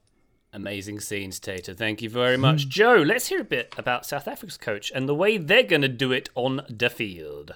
[0.53, 1.73] Amazing scenes, Tater.
[1.73, 2.63] Thank you very much.
[2.63, 2.69] Hmm.
[2.69, 5.87] Joe, let's hear a bit about South Africa's coach and the way they're going to
[5.87, 7.55] do it on the field.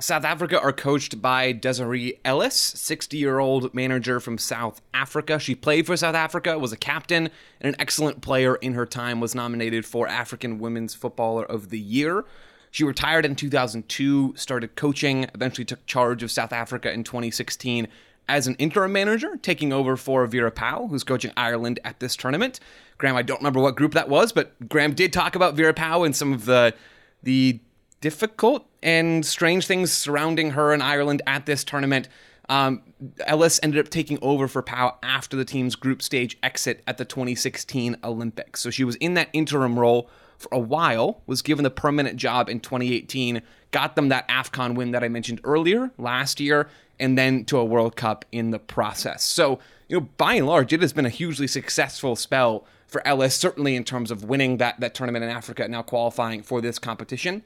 [0.00, 5.38] South Africa are coached by Desiree Ellis, 60 year old manager from South Africa.
[5.38, 9.20] She played for South Africa, was a captain, and an excellent player in her time,
[9.20, 12.24] was nominated for African Women's Footballer of the Year.
[12.72, 17.86] She retired in 2002, started coaching, eventually took charge of South Africa in 2016
[18.32, 22.60] as an interim manager, taking over for Vera Pauw, who's coaching Ireland at this tournament.
[22.96, 26.06] Graham, I don't remember what group that was, but Graham did talk about Vera Pauw
[26.06, 26.74] and some of the
[27.22, 27.60] the
[28.00, 32.08] difficult and strange things surrounding her in Ireland at this tournament.
[32.48, 32.80] Um,
[33.26, 37.04] Ellis ended up taking over for Pauw after the team's group stage exit at the
[37.04, 38.60] 2016 Olympics.
[38.60, 42.48] So she was in that interim role for a while, was given the permanent job
[42.48, 43.42] in 2018,
[43.72, 46.68] got them that AFCON win that I mentioned earlier last year,
[47.02, 49.24] and then to a World Cup in the process.
[49.24, 53.34] So, you know, by and large, it has been a hugely successful spell for Ellis,
[53.34, 56.78] certainly in terms of winning that, that tournament in Africa, and now qualifying for this
[56.78, 57.42] competition.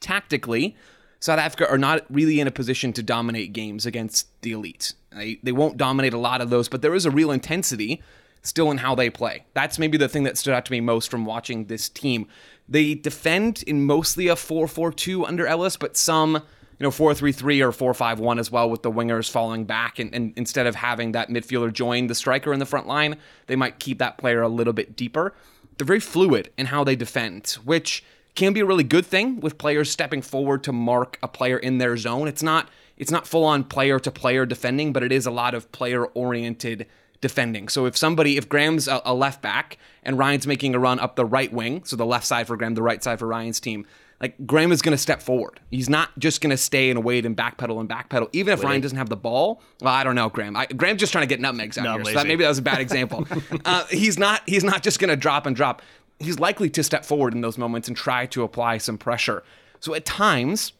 [0.00, 0.76] Tactically,
[1.18, 4.94] South Africa are not really in a position to dominate games against the elite.
[5.12, 8.02] They, they won't dominate a lot of those, but there is a real intensity
[8.42, 9.44] still in how they play.
[9.52, 12.26] That's maybe the thing that stood out to me most from watching this team.
[12.66, 16.42] They defend in mostly a 4 4 2 under Ellis, but some
[16.80, 19.66] you know, 4 3 3 or 4 5 1 as well, with the wingers falling
[19.66, 19.98] back.
[19.98, 23.16] And, and instead of having that midfielder join the striker in the front line,
[23.46, 25.34] they might keep that player a little bit deeper.
[25.76, 28.02] They're very fluid in how they defend, which
[28.34, 31.78] can be a really good thing with players stepping forward to mark a player in
[31.78, 32.26] their zone.
[32.26, 35.54] It's not it's not full on player to player defending, but it is a lot
[35.54, 36.86] of player oriented
[37.20, 37.68] defending.
[37.68, 41.16] So if somebody, if Graham's a, a, left back and Ryan's making a run up
[41.16, 43.86] the right wing, so the left side for Graham, the right side for Ryan's team,
[44.20, 45.60] like Graham is going to step forward.
[45.70, 48.28] He's not just going to stay and wait and backpedal and backpedal.
[48.32, 50.56] Even if Ryan doesn't have the ball, well, I don't know, Graham.
[50.56, 52.04] I, Graham's just trying to get nutmegs out no, here.
[52.04, 53.26] So that, maybe that was a bad example.
[53.64, 54.42] uh, he's not.
[54.46, 55.80] He's not just going to drop and drop.
[56.18, 59.42] He's likely to step forward in those moments and try to apply some pressure.
[59.80, 60.74] So at times,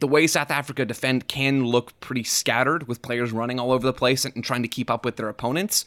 [0.00, 3.92] the way South Africa defend can look pretty scattered with players running all over the
[3.92, 5.84] place and, and trying to keep up with their opponents.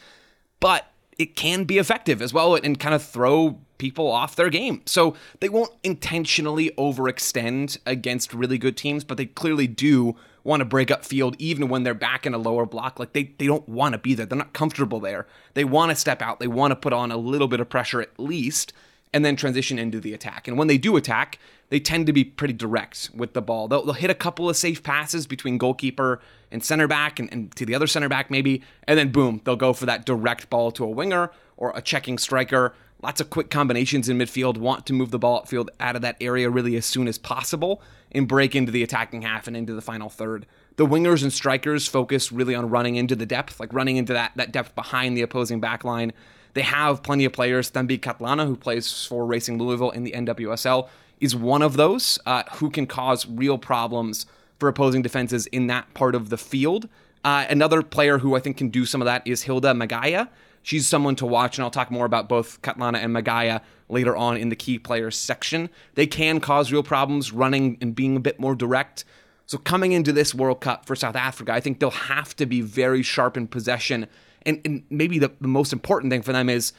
[0.60, 4.82] But it can be effective as well and kind of throw people off their game.
[4.86, 10.66] So they won't intentionally overextend against really good teams, but they clearly do want to
[10.66, 13.00] break up field even when they're back in a lower block.
[13.00, 14.26] Like they, they don't want to be there.
[14.26, 15.26] They're not comfortable there.
[15.54, 16.40] They want to step out.
[16.40, 18.74] They want to put on a little bit of pressure at least
[19.14, 20.48] and then transition into the attack.
[20.48, 23.68] And when they do attack, they tend to be pretty direct with the ball.
[23.68, 27.56] They'll, they'll hit a couple of safe passes between goalkeeper and center back and, and
[27.56, 30.72] to the other center back maybe, and then boom, they'll go for that direct ball
[30.72, 32.74] to a winger or a checking striker.
[33.02, 36.18] Lots of quick combinations in midfield, want to move the ball field out of that
[36.22, 37.82] area really as soon as possible
[38.12, 40.46] and break into the attacking half and into the final third.
[40.78, 44.32] The wingers and strikers focus really on running into the depth, like running into that,
[44.36, 46.14] that depth behind the opposing back line.
[46.54, 47.72] They have plenty of players.
[47.72, 50.88] Thembi Kgatlana, who plays for Racing Louisville in the NWSL,
[51.20, 54.26] is one of those uh, who can cause real problems
[54.60, 56.88] for opposing defenses in that part of the field.
[57.24, 60.30] Uh, another player who I think can do some of that is Hildah Magaia.
[60.62, 64.38] she's someone to watch, and I'll talk more about both Kgatlana and Magaia later on
[64.38, 65.70] in the key players section.
[65.96, 69.06] They can cause real problems running and being a bit more direct.
[69.48, 72.62] So coming into this World Cup for South Africa, I think they'll have to be
[72.62, 74.08] very sharp in possession.
[74.44, 76.74] And, and maybe the, the most important thing for them is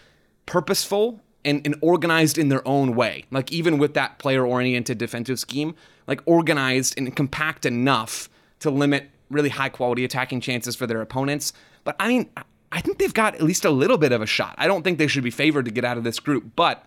[0.47, 3.25] purposeful and, and organized in their own way.
[3.31, 5.75] Like even with that player oriented defensive scheme,
[6.07, 8.29] like organized and compact enough
[8.61, 11.53] to limit really high quality attacking chances for their opponents.
[11.85, 12.29] But I mean,
[12.73, 14.55] I think they've got at least a little bit of a shot.
[14.59, 16.85] I don't think they should be favored to get out of this group, but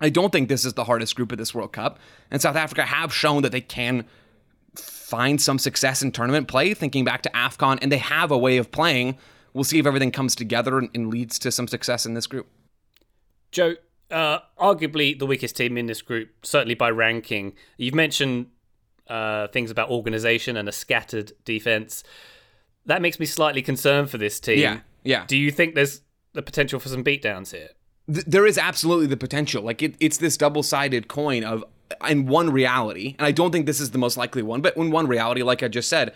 [0.00, 1.98] I don't think this is the hardest group of this World Cup.
[2.30, 4.04] And South Africa have shown that they can
[4.76, 8.58] find some success in tournament play, thinking back to AFCON, and they have a way
[8.58, 9.18] of playing.
[9.54, 12.46] We'll see if everything comes together and, and leads to some success in this group.
[13.50, 13.74] Joe,
[14.10, 17.54] uh, arguably the weakest team in this group, certainly by ranking.
[17.76, 18.46] You've mentioned
[19.08, 22.04] uh, things about organization and a scattered defense.
[22.86, 24.58] That makes me slightly concerned for this team.
[24.58, 25.24] Yeah, yeah.
[25.26, 27.68] Do you think there's the potential for some beatdowns here?
[28.12, 29.62] Th- there is absolutely the potential.
[29.62, 31.64] Like it, it's this double-sided coin of
[32.08, 34.90] in one reality, and I don't think this is the most likely one, but in
[34.90, 36.12] one reality, like I just said,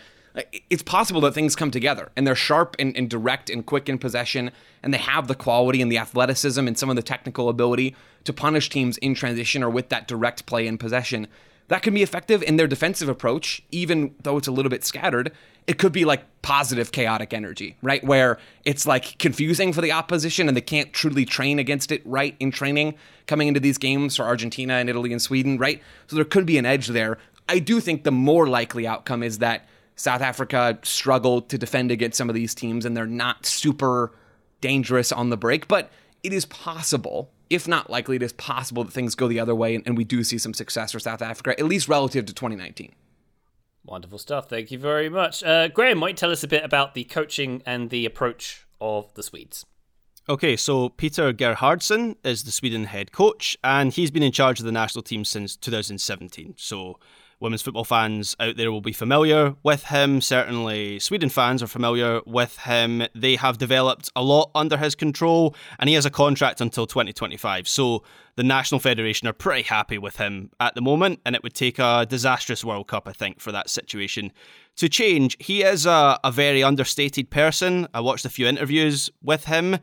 [0.69, 3.99] it's possible that things come together and they're sharp and, and, direct and quick in
[3.99, 7.95] possession, and they have the quality and the athleticism and some of the technical ability
[8.23, 11.27] to punish teams in transition or with that direct play in possession.
[11.67, 15.31] That can be effective in their defensive approach, even though it's a little bit scattered.
[15.65, 18.03] It could be like positive chaotic energy, right?
[18.03, 22.35] Where it's like confusing for the opposition and they can't truly train against it right
[22.39, 22.95] in training
[23.27, 25.81] coming into these games for Argentina and Italy and Sweden, right?
[26.07, 27.17] So there could be an edge there.
[27.47, 32.17] I do think the more likely outcome is that South Africa struggled to defend against
[32.17, 34.11] some of these teams and they're not super
[34.61, 35.91] dangerous on the break, but
[36.23, 39.75] it is possible, if not likely, it is possible that things go the other way
[39.75, 42.93] and, and we do see some success for South Africa, at least relative to 2019.
[43.85, 44.49] Wonderful stuff.
[44.49, 45.43] Thank you very much.
[45.43, 49.23] Uh, Graham, might tell us a bit about the coaching and the approach of the
[49.23, 49.65] Swedes?
[50.29, 54.65] Okay, so Peter Gerhardsson is the Sweden head coach, and he's been in charge of
[54.65, 56.53] the national team since 2017.
[56.57, 56.97] So
[57.43, 60.21] women's football fans out there will be familiar with him.
[60.21, 63.03] Certainly, Sweden fans are familiar with him.
[63.13, 67.67] They have developed a lot under his control, and he has a contract until 2025.
[67.67, 68.03] So
[68.37, 71.77] the National Federation are pretty happy with him at the moment, and it would take
[71.77, 74.31] a disastrous World Cup, I think, for that situation
[74.77, 75.35] to change.
[75.39, 77.87] He is a, a very understated person.
[77.93, 79.77] I watched a few interviews with him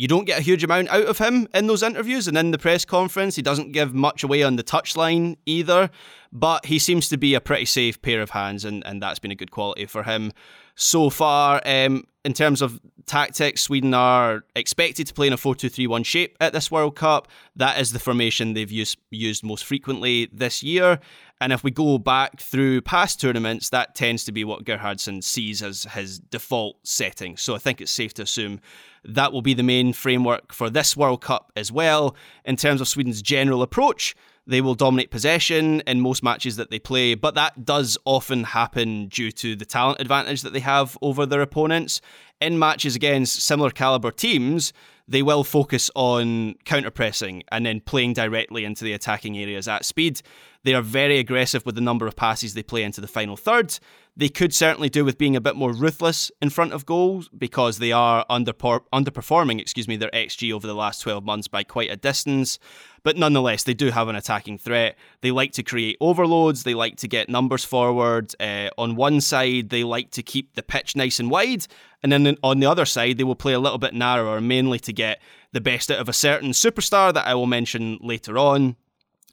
[0.00, 2.58] you don't get a huge amount out of him in those interviews and in the
[2.58, 3.36] press conference.
[3.36, 5.90] He doesn't give much away on the touchline either,
[6.32, 9.30] but he seems to be a pretty safe pair of hands, and, and that's been
[9.30, 10.32] a good quality for him
[10.76, 11.60] so far.
[11.64, 15.86] Um, in terms of tactics, Sweden are expected to play in a 4 2 3
[15.86, 17.28] 1 shape at this World Cup.
[17.56, 21.00] That is the formation they've used, used most frequently this year.
[21.40, 25.62] And if we go back through past tournaments, that tends to be what Gerhardsson sees
[25.62, 27.38] as his default setting.
[27.38, 28.60] So I think it's safe to assume
[29.04, 32.14] that will be the main framework for this World Cup as well.
[32.44, 34.14] In terms of Sweden's general approach,
[34.50, 39.06] they will dominate possession in most matches that they play, but that does often happen
[39.06, 42.00] due to the talent advantage that they have over their opponents.
[42.40, 44.72] In matches against similar caliber teams,
[45.06, 49.84] they will focus on counter pressing and then playing directly into the attacking areas at
[49.84, 50.20] speed.
[50.64, 53.78] They are very aggressive with the number of passes they play into the final third.
[54.16, 57.78] They could certainly do with being a bit more ruthless in front of goals because
[57.78, 61.96] they are underperforming, excuse me, their XG over the last 12 months by quite a
[61.96, 62.58] distance.
[63.02, 64.98] But nonetheless, they do have an attacking threat.
[65.22, 66.64] They like to create overloads.
[66.64, 68.34] They like to get numbers forward.
[68.40, 71.66] Uh, on one side, they like to keep the pitch nice and wide.
[72.02, 74.92] And then on the other side, they will play a little bit narrower, mainly to
[74.92, 78.76] get the best out of a certain superstar that I will mention later on.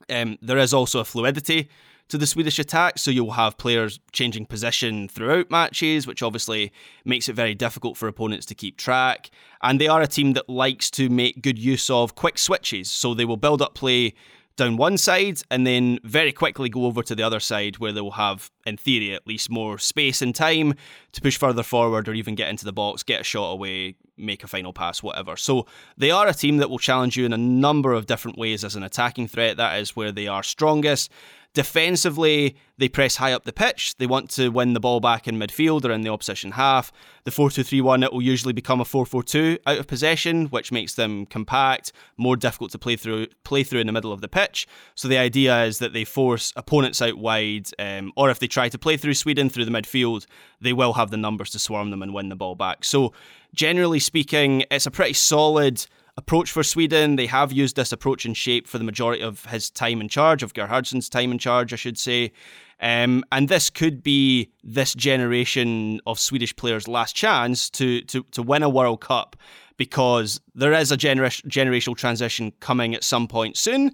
[0.08, 1.68] Um, there is also a fluidity
[2.08, 6.72] to the Swedish attack, so you'll have players changing position throughout matches, which obviously
[7.04, 9.30] makes it very difficult for opponents to keep track.
[9.62, 13.14] And they are a team that likes to make good use of quick switches, so
[13.14, 14.14] they will build up play
[14.58, 18.00] down one side and then very quickly go over to the other side where they
[18.02, 20.74] will have, in theory at least, more space and time
[21.12, 24.44] to push further forward or even get into the box, get a shot away, make
[24.44, 25.36] a final pass, whatever.
[25.36, 25.66] So
[25.96, 28.76] they are a team that will challenge you in a number of different ways as
[28.76, 29.56] an attacking threat.
[29.56, 31.10] That is where they are strongest.
[31.54, 33.96] Defensively, they press high up the pitch.
[33.96, 36.92] They want to win the ball back in midfield or in the opposition half.
[37.24, 39.86] The 4 2 3 1, it will usually become a 4 4 2 out of
[39.86, 44.12] possession, which makes them compact, more difficult to play through play through in the middle
[44.12, 44.68] of the pitch.
[44.94, 48.68] So the idea is that they force opponents out wide, um, or if they try
[48.68, 50.26] to play through Sweden through the midfield,
[50.60, 52.84] they will have the numbers to swarm them and win the ball back.
[52.84, 53.12] So,
[53.54, 55.84] generally speaking, it's a pretty solid
[56.18, 57.14] approach for Sweden.
[57.14, 60.42] They have used this approach and shape for the majority of his time in charge,
[60.42, 62.32] of Gerhardsson's time in charge, I should say.
[62.80, 68.42] Um, and this could be this generation of Swedish players' last chance to, to, to
[68.42, 69.36] win a World Cup
[69.76, 73.92] because there is a gener- generational transition coming at some point soon.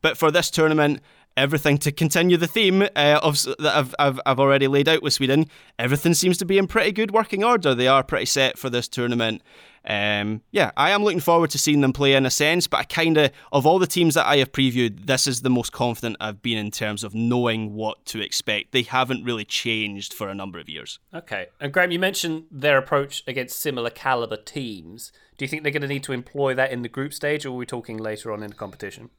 [0.00, 1.00] But for this tournament,
[1.36, 5.12] everything to continue the theme uh, of that I've, I've, I've already laid out with
[5.12, 5.46] Sweden.
[5.78, 7.74] Everything seems to be in pretty good working order.
[7.74, 9.42] They are pretty set for this tournament.
[9.88, 12.84] Um, yeah, I am looking forward to seeing them play in a sense, but I
[12.84, 16.16] kind of, of all the teams that I have previewed, this is the most confident
[16.18, 18.72] I've been in terms of knowing what to expect.
[18.72, 20.98] They haven't really changed for a number of years.
[21.14, 21.46] Okay.
[21.60, 25.12] And Graham, you mentioned their approach against similar caliber teams.
[25.38, 27.50] Do you think they're going to need to employ that in the group stage, or
[27.50, 29.10] are we talking later on in the competition?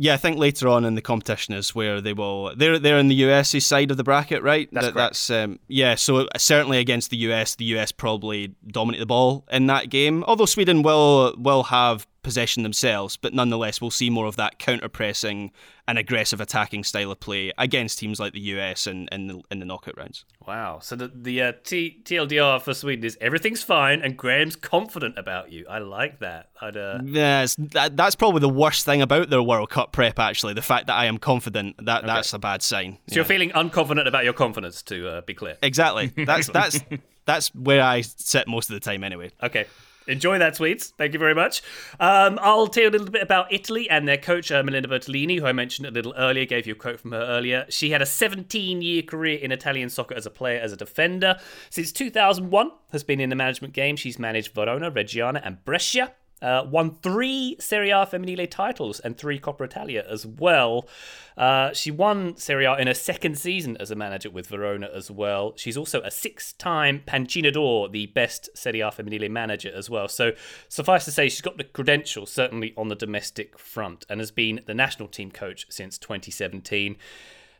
[0.00, 2.54] Yeah, I think later on in the competition is where they will.
[2.56, 4.68] They're they're in the US side of the bracket, right?
[4.72, 5.10] That's that, correct.
[5.10, 5.96] That's um, yeah.
[5.96, 10.22] So certainly against the US, the US probably dominate the ball in that game.
[10.24, 14.88] Although Sweden will will have possession themselves, but nonetheless, we'll see more of that counter
[14.88, 15.50] pressing
[15.86, 19.42] and aggressive attacking style of play against teams like the US and in, in, the
[19.50, 20.24] in the knockout rounds.
[20.46, 20.80] Wow.
[20.80, 25.52] So the the uh, T- TLDR for Sweden is everything's fine, and Graham's confident about
[25.52, 25.66] you.
[25.68, 26.50] I like that.
[26.60, 26.98] I'd, uh...
[27.04, 30.18] Yes, that, that's probably the worst thing about their World Cup prep.
[30.18, 32.98] Actually, the fact that I am confident that that's a bad sign.
[33.08, 35.56] So you're feeling unconfident about your confidence, to uh, be clear.
[35.62, 36.12] Exactly.
[36.16, 36.80] That's that's
[37.24, 39.30] that's where I sit most of the time anyway.
[39.42, 39.66] Okay.
[40.08, 40.92] Enjoy that, sweets.
[40.96, 41.62] Thank you very much.
[42.00, 45.38] Um, I'll tell you a little bit about Italy and their coach, uh, Melinda Bertolini,
[45.38, 47.66] who I mentioned a little earlier, gave you a quote from her earlier.
[47.68, 51.38] She had a 17 year career in Italian soccer as a player, as a defender.
[51.70, 53.96] Since 2001, has been in the management game.
[53.96, 56.14] She's managed Verona, Reggiana, and Brescia.
[56.40, 60.88] Uh, won three Serie A Femminile titles and three Coppa Italia as well.
[61.36, 65.10] Uh, she won Serie A in her second season as a manager with Verona as
[65.10, 65.52] well.
[65.56, 70.06] She's also a six-time Panchina d'Or, the best Serie A Femminile manager as well.
[70.06, 70.32] So
[70.68, 74.60] suffice to say, she's got the credentials certainly on the domestic front and has been
[74.66, 76.96] the national team coach since 2017.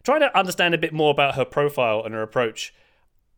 [0.04, 2.72] Trying to understand a bit more about her profile and her approach.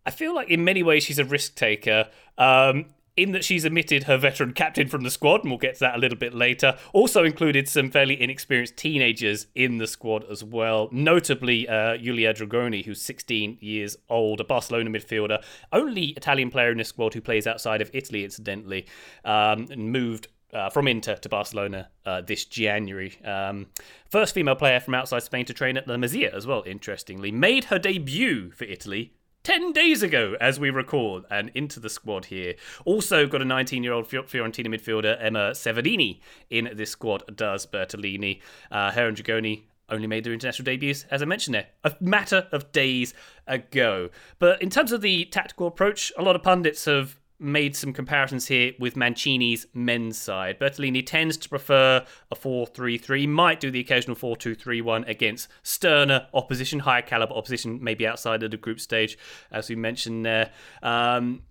[0.05, 2.09] I feel like in many ways she's a risk taker.
[2.37, 2.87] Um,
[3.17, 5.97] in that she's omitted her veteran captain from the squad, and we'll get to that
[5.97, 6.77] a little bit later.
[6.93, 12.85] Also included some fairly inexperienced teenagers in the squad as well, notably uh, Giulia Dragoni,
[12.85, 15.43] who's 16 years old, a Barcelona midfielder,
[15.73, 18.87] only Italian player in the squad who plays outside of Italy, incidentally,
[19.25, 23.19] um, and moved uh, from Inter to Barcelona uh, this January.
[23.25, 23.67] Um,
[24.09, 27.31] first female player from outside Spain to train at La Masia as well, interestingly.
[27.31, 29.13] Made her debut for Italy
[29.43, 32.55] 10 days ago as we record and into the squad here.
[32.85, 36.21] Also got a 19 year old Fiorentina midfielder, Emma Severini,
[36.51, 38.41] in this squad, does Bertolini.
[38.71, 42.49] Uh, her and Dragoni only made their international debuts, as I mentioned there, a matter
[42.53, 43.13] of days
[43.47, 44.11] ago.
[44.39, 48.47] But in terms of the tactical approach, a lot of pundits have made some comparisons
[48.47, 50.59] here with Mancini's men's side.
[50.59, 54.81] Bertolini tends to prefer a 4 3 3, might do the occasional 4 2 3
[54.81, 59.19] 1 against sterner opposition, higher caliber opposition, maybe outside of the group stage,
[59.51, 60.51] as we mentioned there.
[60.83, 61.43] Um,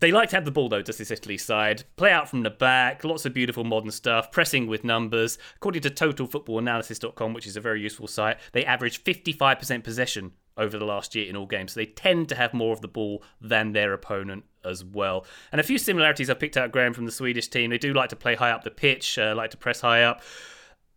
[0.00, 1.84] they like to have the ball though, does this Italy side?
[1.96, 5.38] Play out from the back, lots of beautiful modern stuff, pressing with numbers.
[5.56, 10.84] According to totalfootballanalysis.com, which is a very useful site, they average 55% possession over the
[10.84, 11.72] last year in all games.
[11.72, 15.24] So they tend to have more of the ball than their opponent as well.
[15.50, 17.70] And a few similarities I picked out, Graham, from the Swedish team.
[17.70, 20.22] They do like to play high up the pitch, uh, like to press high up.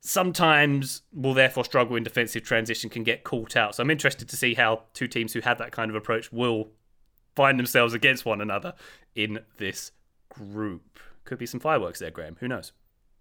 [0.02, 3.76] Sometimes will therefore struggle in defensive transition, can get caught out.
[3.76, 6.72] So I'm interested to see how two teams who have that kind of approach will
[7.36, 8.74] find themselves against one another
[9.16, 9.92] in this
[10.30, 11.00] group.
[11.24, 12.36] Could be some fireworks there, Graham.
[12.42, 12.74] Who knows?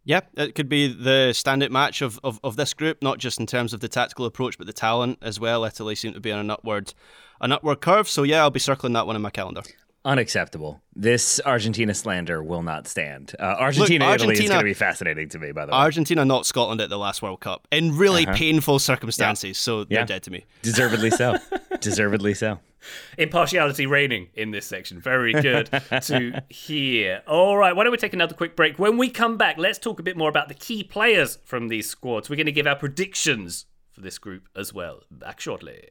[0.05, 3.47] Yeah, it could be the standout match of, of, of this group, not just in
[3.47, 5.65] terms of the tactical approach, but the talent as well.
[5.65, 6.93] Italy seem to be on an upward
[7.41, 8.09] an upward curve.
[8.09, 9.63] So yeah, I'll be circling that one in my calendar.
[10.05, 10.83] Unacceptable.
[10.97, 13.37] This Argentina slander will not stand.
[13.39, 15.79] Uh, Argentina, Look, Argentina, Italy is going to be fascinating to me, by the way.
[15.79, 18.37] Argentina, not Scotland at the last World Cup in really uh-huh.
[18.37, 19.51] painful circumstances.
[19.51, 19.53] Yeah.
[19.53, 20.05] So they're yeah.
[20.05, 20.45] dead to me.
[20.63, 21.39] Deservedly so.
[21.81, 22.59] Deservedly so.
[23.17, 25.01] Impartiality reigning in this section.
[25.01, 25.67] Very good
[26.03, 27.23] to hear.
[27.29, 28.81] All right, why don't we take another quick break?
[28.81, 31.89] When we come back, let's talk a bit more about the key players from these
[31.89, 32.29] squads.
[32.29, 35.03] We're going to give our predictions for this group as well.
[35.13, 35.91] Back shortly.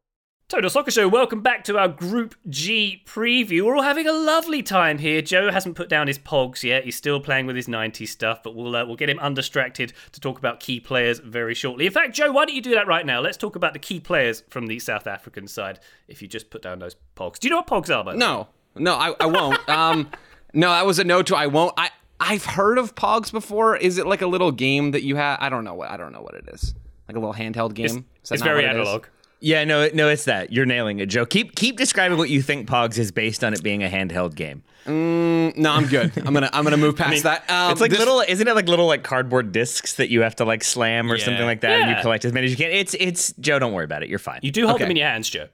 [0.51, 3.61] Total Soccer Show, welcome back to our Group G preview.
[3.61, 5.21] We're all having a lovely time here.
[5.21, 6.83] Joe hasn't put down his pogs yet.
[6.83, 10.19] He's still playing with his 90s stuff, but we'll uh, we'll get him undistracted to
[10.19, 11.85] talk about key players very shortly.
[11.85, 13.21] In fact, Joe, why don't you do that right now?
[13.21, 15.79] Let's talk about the key players from the South African side.
[16.09, 18.03] If you just put down those pogs, do you know what pogs are?
[18.03, 18.15] By?
[18.15, 19.69] No, no, I, I won't.
[19.69, 20.11] um,
[20.53, 21.73] no, that was a no to I won't.
[21.77, 23.77] I I've heard of Pogs before.
[23.77, 25.39] Is it like a little game that you have?
[25.39, 26.75] I don't know what I don't know what it is.
[27.07, 28.05] Like a little handheld game.
[28.19, 28.99] It's, it's very it is?
[29.41, 29.43] Analog.
[29.43, 30.51] Yeah, no, no, it's that.
[30.53, 31.25] You're nailing it, Joe.
[31.25, 34.63] Keep keep describing what you think Pogs is based on it being a handheld game.
[34.87, 36.11] No, I'm good.
[36.25, 37.49] I'm gonna I'm gonna move past that.
[37.49, 40.35] Um, it's like this- little, isn't it like little like cardboard discs that you have
[40.37, 41.25] to like slam or Yeah.
[41.25, 42.71] something like that, and you collect as many as you can.
[42.71, 43.59] It's it's Joe.
[43.59, 44.09] Don't worry about it.
[44.09, 44.39] You're fine.
[44.41, 44.85] You do hold Okay.
[44.85, 45.47] them in your hands, Joe.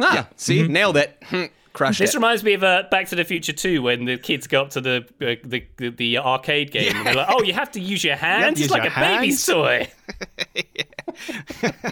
[0.00, 0.72] Ah, see, Mm-hmm.
[0.72, 1.22] nailed it.
[1.74, 2.16] Crushed This it.
[2.18, 4.80] reminds me of uh, Back to the Future 2 when the kids go up to
[4.82, 8.04] the uh, the, the, the arcade game and they're like, "Oh, you have to use
[8.04, 8.58] your hands.
[8.58, 9.90] use it's like your a baby's toy."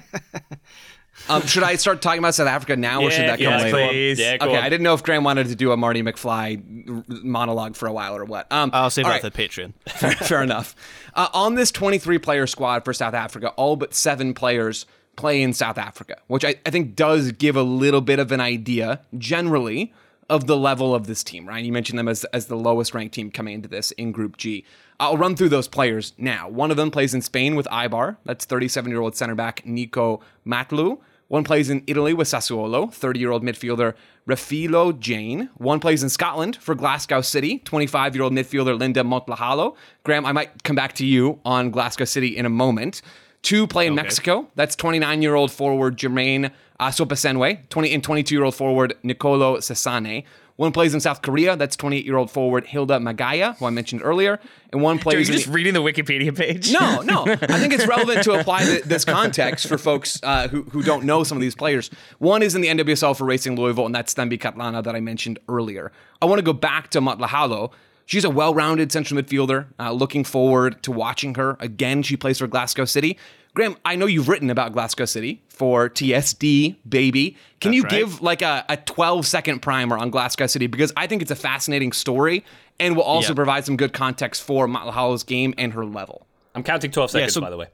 [1.28, 3.76] Um, should I start talking about South Africa now, or should that come yeah, later?
[3.76, 3.88] go on.
[3.90, 4.18] Please.
[4.18, 4.64] Yeah, go Okay, on.
[4.64, 8.16] I didn't know if Graham wanted to do a Marty McFly monologue for a while
[8.16, 8.50] or what.
[8.52, 9.22] Um, I'll save that right.
[9.22, 9.72] for Patreon.
[9.88, 10.74] fair, fair enough.
[11.14, 15.52] Uh, on this 23 player squad for South Africa, all but seven players play in
[15.52, 19.92] South Africa, which I, I think does give a little bit of an idea generally
[20.30, 21.62] of the level of this team, right?
[21.64, 24.64] You mentioned them as, as the lowest ranked team coming into this in Group G.
[25.00, 26.48] I'll run through those players now.
[26.48, 28.16] One of them plays in Spain with Eibar.
[28.24, 31.00] That's 37 year old center back Noko Matlou.
[31.30, 33.94] One plays in Italy with Sassuolo, 30 year old midfielder
[34.28, 35.48] Refiloe Jane.
[35.58, 39.76] One plays in Scotland for Glasgow City, 25 year old midfielder Linda Motlhalo.
[40.02, 43.00] Graham, I might come back to you on Glasgow City in a moment.
[43.42, 44.48] Two play in Mexico.
[44.56, 46.50] That's 29 year old forward Jermaine
[46.80, 50.24] uh, Seoposenwe, 20 and 22 year old forward Nicolo Sasane.
[50.60, 51.56] One plays in South Korea.
[51.56, 54.38] That's 28 year old forward Hildah Magaia, who I mentioned earlier.
[54.70, 56.70] And one plays you're in just reading the Wikipedia page.
[56.70, 57.24] no, no.
[57.26, 61.04] I think it's relevant to apply th- this context for folks uh, who, who don't
[61.06, 61.88] know some of these players.
[62.18, 65.38] One is in the NWSL for Racing Louisville, and that's Thembi Kgatlana that I mentioned
[65.48, 65.92] earlier.
[66.20, 67.72] I want to go back to Motlhalo.
[68.04, 69.68] She's a well rounded central midfielder.
[69.78, 71.56] Uh, looking forward to watching her.
[71.60, 73.16] Again, she plays for Glasgow City.
[73.54, 77.36] Graham, I know you've written about Glasgow City for TSD, baby.
[77.60, 77.90] Can you right.
[77.90, 80.66] give like a, a 12 second primer on Glasgow City?
[80.68, 82.44] Because I think it's a fascinating story
[82.78, 83.36] and will also Yeah.
[83.36, 86.26] provide some good context for Motlhalo's game and her level.
[86.54, 87.66] I'm counting 12 seconds, so- by the way.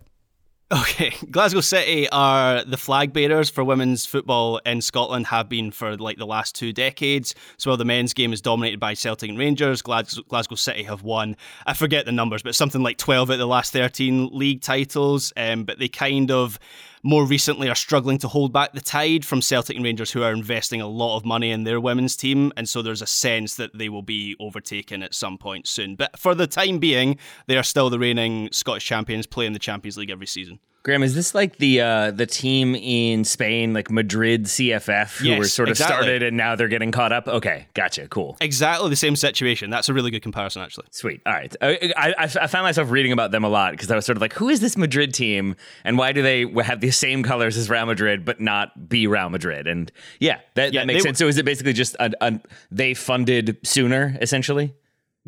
[0.72, 5.96] Okay, Glasgow City are the flag bearers for women's football in Scotland, have been for
[5.96, 7.36] like the last two decades.
[7.56, 11.36] So while the men's game is dominated by Celtic and Rangers, Glasgow, City have won,
[11.66, 15.32] I forget the numbers, but something like 12 out of the last 13 league titles.
[15.36, 16.58] Um, but they kind of
[17.06, 20.32] more recently are struggling to hold back the tide from Celtic and Rangers, who are
[20.32, 22.52] investing a lot of money in their women's team.
[22.56, 25.94] And so there's a sense that they will be overtaken at some point soon.
[25.94, 29.96] But for the time being, they are still the reigning Scottish champions, playing the Champions
[29.96, 30.58] League every season.
[30.86, 35.38] Graham, is this like the uh, the team in Spain, like Madrid CFF, who Yes,
[35.40, 35.96] were sort of exactly.
[35.96, 37.26] started and now they're getting caught up?
[37.26, 38.36] Okay, gotcha, cool.
[38.40, 39.68] Exactly the same situation.
[39.68, 40.86] That's a really good comparison, actually.
[40.92, 41.22] Sweet.
[41.26, 41.52] All right.
[41.60, 44.20] I, I, I found myself reading about them a lot because I was sort of
[44.20, 47.68] like, who is this Madrid team and why do they have the same colors as
[47.68, 49.66] Real Madrid but not be Real Madrid?
[49.66, 51.18] And yeah, that, Yeah, that makes sense.
[51.18, 54.72] So is it basically just a, a, they funded sooner, essentially?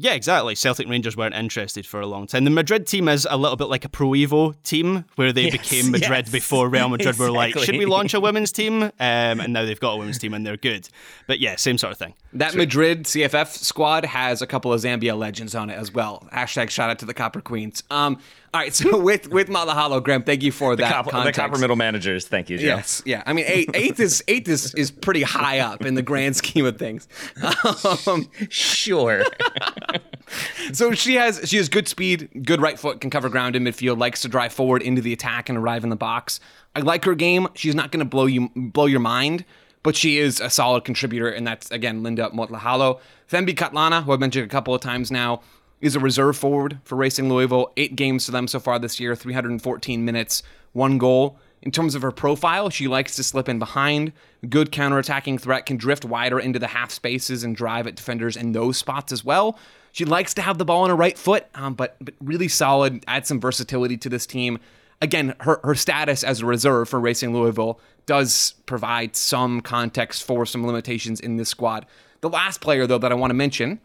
[0.01, 0.55] Yeah, exactly.
[0.55, 2.45] Celtic Rangers weren't interested for a long time.
[2.45, 5.53] The Madrid team is a little bit like a Pro Evo team, where they Yes,
[5.53, 6.31] became Madrid yes.
[6.31, 8.93] before Real Madrid were like, should we launch a women's team?
[9.01, 10.89] Um, and now they've got a women's team and they're good.
[11.27, 12.15] But yeah, same sort of thing.
[12.33, 16.29] That Madrid CFF squad has a couple of Zambia legends on it as well.
[16.33, 17.83] Hashtag shout out to the Copper Queens.
[17.91, 18.19] Um,
[18.55, 21.77] all right, so with with Motlhalo, Graham, thank you for that Copper, the copper middle
[21.77, 22.27] managers.
[22.27, 22.65] Thank you, Joe.
[22.65, 23.23] Yes, yeah.
[23.27, 26.65] I mean, eight, eighth is eighth is, is pretty high up in the grand scheme
[26.65, 27.09] of things.
[28.07, 29.25] Um, Sure.
[30.73, 33.99] so she has she has good speed, good right foot, can cover ground in midfield,
[33.99, 36.41] likes to drive forward into the attack and arrive in the box.
[36.75, 37.49] I like her game.
[37.55, 39.45] She's not going to blow you blow your mind,
[39.83, 43.01] but she is a solid contributor, and that's again Linda Motlhalo.
[43.31, 45.43] Thembi Kgatlana, who I've mentioned a couple of times now,
[45.81, 47.72] is a reserve forward for Racing Louisville.
[47.76, 51.39] Eight games for them so far this year, 314 minutes, one goal.
[51.62, 54.12] In terms of her profile, she likes to slip in behind.
[54.49, 58.53] Good counterattacking threat, can drift wider into the half spaces and drive at defenders in
[58.53, 59.59] those spots as well.
[59.93, 63.03] She likes to have the ball on her right foot, um, but, but really solid,
[63.09, 64.59] add some versatility to this team.
[65.01, 70.47] Again, her, her status as a reserve for Racing Louisville does provide some context for
[70.47, 71.87] some limitations in this squad.
[72.20, 73.81] The last player, though, that I want to mention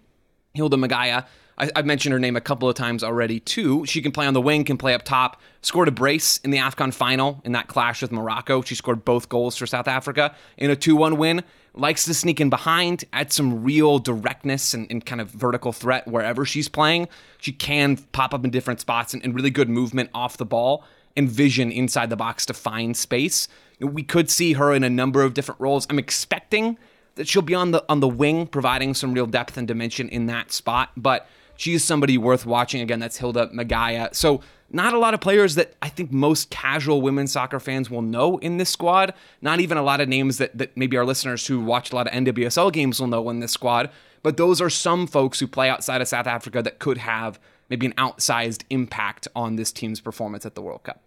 [0.55, 1.25] Hildah Magaia.
[1.57, 3.85] I, I've mentioned her name a couple of times already, too.
[3.85, 5.41] She can play on the wing, can play up top.
[5.61, 8.61] Scored a brace in the AFCON final in that clash with Morocco.
[8.61, 11.43] She scored both goals for South Africa in a 2 1 win.
[11.75, 16.07] Likes to sneak in behind, add some real directness and, and kind of vertical threat
[16.07, 17.07] wherever she's playing.
[17.39, 20.83] She can pop up in different spots and, and really good movement off the ball
[21.15, 23.47] and vision inside the box to find space.
[23.79, 25.87] we could see her in a number of different roles.
[25.89, 26.77] I'm expecting
[27.15, 30.25] that she'll be on the on the wing, providing some real depth and dimension in
[30.27, 30.91] that spot.
[30.97, 32.81] But she's somebody worth watching.
[32.81, 34.13] Again, that's Hildah Magaia.
[34.13, 38.01] So not a lot of players that I think most casual women's soccer fans will
[38.01, 39.13] know in this squad.
[39.41, 42.07] Not even a lot of names that, that maybe our listeners who watch a lot
[42.07, 43.91] of NWSL games will know in this squad.
[44.23, 47.39] But those are some folks who play outside of South Africa that could have
[47.69, 51.01] maybe an outsized impact on this team's performance at the World Cup.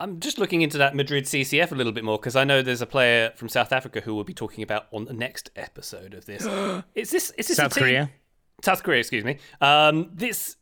[0.00, 2.82] I'm just looking into that Madrid CFF a little bit more because I know there's
[2.82, 6.24] a player from South Africa who we'll be talking about on the next episode of
[6.24, 6.46] this.
[6.94, 8.10] is this is this South Korea?
[8.62, 9.38] South Korea, excuse me.
[9.60, 10.56] Um, this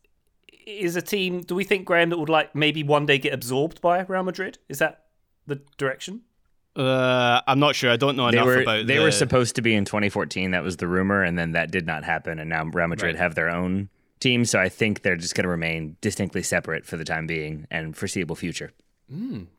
[0.65, 1.41] is a team.
[1.41, 4.57] Do we think Graham that would like maybe one day get absorbed by Real Madrid?
[4.69, 5.05] Is that
[5.45, 6.21] the direction?
[6.75, 7.89] Uh, I'm not sure.
[7.89, 8.85] I don't know They enough were about.
[8.87, 9.03] they the...
[9.03, 10.51] were supposed to be in 2014.
[10.51, 12.37] That was the rumor, and then that did not happen.
[12.37, 13.21] And now Real Madrid Right.
[13.21, 13.89] have their own
[14.19, 17.65] team, so I think they're just going to remain distinctly separate for the time being
[17.71, 18.73] and foreseeable future.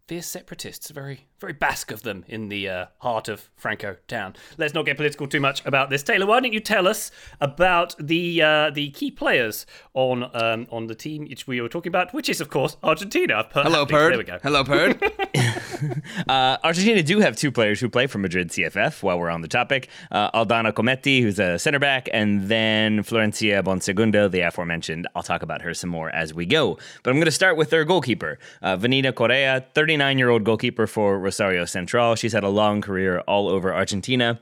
[0.09, 4.35] Fierce separatists, very, very Basque of them in the uh, heart of Franco town.
[4.57, 6.03] Let's not get political too much about this.
[6.03, 7.11] Taylor, why don't you tell us
[7.43, 11.91] about the uh, the key players on um, on the team which we were talking
[11.91, 13.47] about, which is of course Argentina.
[13.53, 13.85] Hello.
[13.85, 14.13] Perd.
[14.13, 14.39] There we go.
[14.43, 14.99] Hello, Perd.
[16.29, 19.49] Uh, Argentina do have two players who play for Madrid CFF while we're on the
[19.49, 19.89] topic.
[20.11, 25.07] Uh, Aldana Cometti, who's a center back, and then Florencia Bonsegundo, the aforementioned.
[25.15, 26.79] I'll talk about her some more as we go.
[27.03, 30.87] But I'm going to start with their goalkeeper, uh, Vanina Correa, 39 year old goalkeeper
[30.87, 32.15] for Rosario Central.
[32.15, 34.41] She's had a long career all over Argentina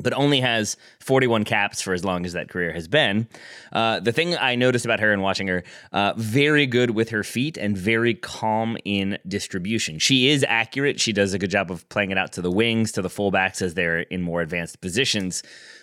[0.00, 3.28] but only has 41 caps for as long as that career has been.
[3.72, 7.22] Uh, the thing I noticed about her and watching her, uh, very good with her
[7.22, 9.98] feet and very calm in distribution.
[9.98, 11.00] She is accurate.
[11.00, 13.62] She does a good job of playing it out to the wings, to the fullbacks
[13.62, 15.42] as they're in more advanced positions.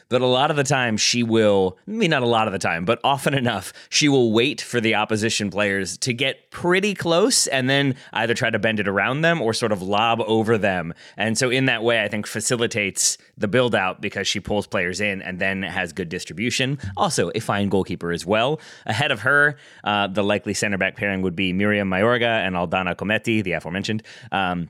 [0.10, 2.60] But a lot of the time, she will, I mean, not a lot of the
[2.60, 7.46] time, but often enough, she will wait for the opposition players to get pretty close
[7.48, 10.94] and then either try to bend it around them or sort of lob over them.
[11.18, 15.02] And so, in that way, I think facilitates the build out because she pulls players
[15.02, 16.80] in and then has good distribution.
[16.96, 18.60] Also, a fine goalkeeper as well.
[18.86, 22.96] Ahead of her, uh, the likely center back pairing would be Miriam Mayorga and Aldana
[22.96, 24.04] Cometti, the aforementioned.
[24.32, 24.70] Um,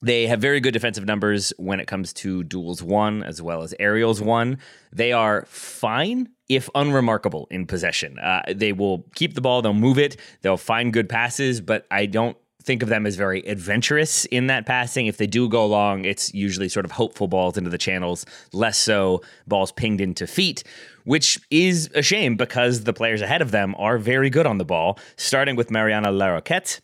[0.00, 3.74] they have very good defensive numbers when it comes to duels one as well as
[3.80, 4.58] aerials one.
[4.92, 8.18] They are fine, if unremarkable, in possession.
[8.18, 12.06] Uh, they will keep the ball, they'll move it, they'll find good passes, but I
[12.06, 12.36] don't
[12.68, 15.06] think of them as very adventurous in that passing.
[15.06, 18.76] If they do go long, it's usually sort of hopeful balls into the channels, less
[18.76, 20.62] so balls pinged into feet,
[21.04, 24.66] which is a shame because the players ahead of them are very good on the
[24.66, 26.80] ball, starting with Mariana Larroquette.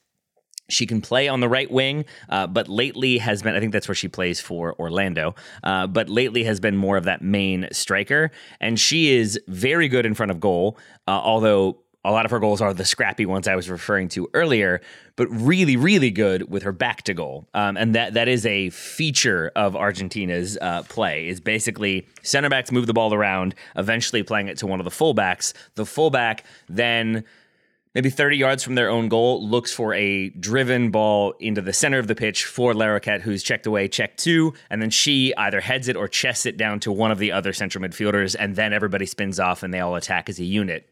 [0.70, 3.87] She can play on the right wing, uh, but lately has been, I think that's
[3.87, 8.30] where she plays for Orlando, uh, but lately has been more of that main striker.
[8.59, 12.38] And she is very good in front of goal, uh, although a lot of her
[12.38, 14.80] goals are the scrappy ones I was referring to earlier,
[15.16, 17.48] but really, really good with her back to goal.
[17.55, 21.28] Um, and that that is a feature of Argentina's uh, play.
[21.28, 24.90] Is basically center backs move the ball around, eventually playing it to one of the
[24.90, 25.55] fullbacks.
[25.74, 27.24] The fullback then
[27.94, 31.98] maybe 30 yards from their own goal, looks for a driven ball into the center
[31.98, 35.88] of the pitch for Larroquette, who's checked away, check two, and then she either heads
[35.88, 39.07] it or chests it down to one of the other central midfielders, and then everybody
[39.07, 40.88] spins off and they all attack as a unit.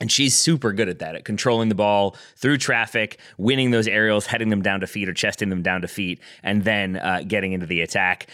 [0.00, 4.26] And she's super good at that, at controlling the ball through traffic, winning those aerials,
[4.26, 7.52] heading them down to feet or chesting them down to feet, and then uh, getting
[7.52, 8.26] into the attack.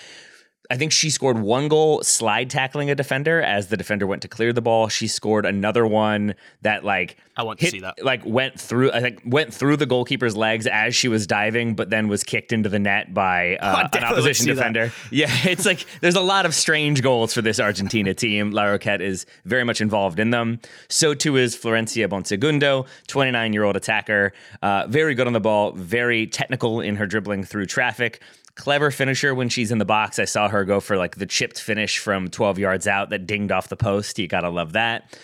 [0.70, 4.28] I think she scored one goal slide tackling a defender as the defender went to
[4.28, 4.88] clear the ball.
[4.88, 8.02] She scored another one that like I want to see that.
[8.02, 11.90] Like went through, I think went through the goalkeeper's legs as she was diving, but
[11.90, 14.56] then was kicked into the net by uh, an definitely want to opposition see that.
[14.56, 14.92] defender.
[15.10, 18.52] Yeah, it's like there's a lot of strange goals for this Argentina team.
[18.52, 20.60] Larroquette is very much involved in them.
[20.88, 25.72] So too is Florencia Bonsegundo, 29 year old attacker, uh, very good on the ball,
[25.72, 28.20] very technical in her dribbling through traffic.
[28.56, 30.18] Clever finisher when she's in the box.
[30.18, 33.52] I saw her go for like the chipped finish from 12 yards out that dinged
[33.52, 34.18] off the post.
[34.18, 35.16] You gotta love that.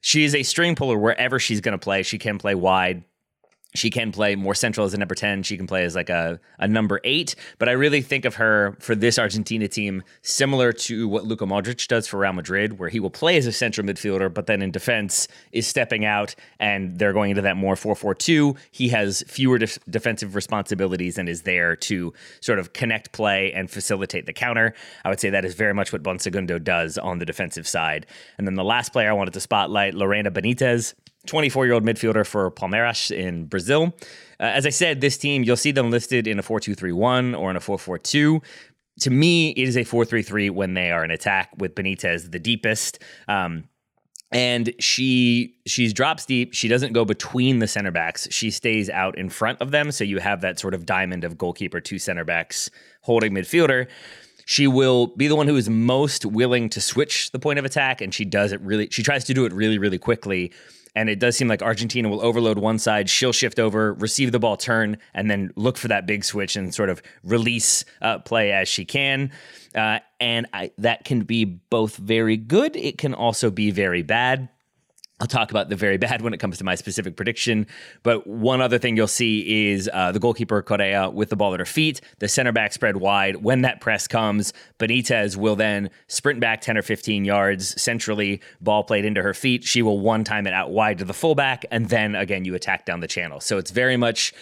[0.00, 2.02] She is a string puller wherever she's going to play.
[2.02, 3.02] She can play wide.
[3.74, 5.42] She can play more central as a number 10.
[5.42, 7.34] She can play as like a, a number eight.
[7.58, 11.86] But I really think of her for this Argentina team similar to what Luka Modric
[11.86, 14.70] does for Real Madrid, where he will play as a central midfielder, but then in
[14.70, 18.56] defense is stepping out and they're going into that more 4 4 2.
[18.70, 23.70] He has fewer def- defensive responsibilities and is there to sort of connect play and
[23.70, 24.74] facilitate the counter.
[25.04, 28.06] I would say that is very much what Bonsegundo does on the defensive side.
[28.38, 30.94] And then the last player I wanted to spotlight, Lorena Benitez.
[31.26, 33.94] 24 year old midfielder for Palmeiras in Brazil.
[34.40, 36.92] Uh, as I said, this team, you'll see them listed in a 4 2 3
[36.92, 38.40] 1 or in a 4 4 2.
[39.00, 42.30] To me, it is a 4 3 3 when they are in attack with Benitez
[42.30, 42.98] the deepest.
[43.28, 43.64] Um,
[44.30, 46.52] and she she's drops deep.
[46.52, 48.28] She doesn't go between the center backs.
[48.30, 49.90] She stays out in front of them.
[49.90, 52.70] So you have that sort of diamond of goalkeeper, two center backs
[53.02, 53.88] holding midfielder.
[54.44, 58.00] She will be the one who is most willing to switch the point of attack,
[58.00, 58.88] and she does it really.
[58.90, 60.52] She tries to do it really, really quickly.
[60.98, 64.40] And it does seem like Argentina will overload one side, she'll shift over, receive the
[64.40, 68.50] ball, turn, and then look for that big switch and sort of release uh, play
[68.50, 69.30] as she can.
[69.76, 74.48] Uh, and I, that can be both very good, it can also be very bad.
[75.20, 77.66] I'll talk about the very bad when it comes to my specific prediction.
[78.02, 81.60] But one other thing you'll see is uh, the goalkeeper Correa with the ball at
[81.60, 83.36] her feet, the center back spread wide.
[83.36, 88.84] When that press comes, Benitez will then sprint back 10 or 15 yards centrally, ball
[88.84, 89.64] played into her feet.
[89.64, 92.86] She will one time it out wide to the fullback, and then again, you attack
[92.86, 93.40] down the channel.
[93.40, 94.32] So it's very much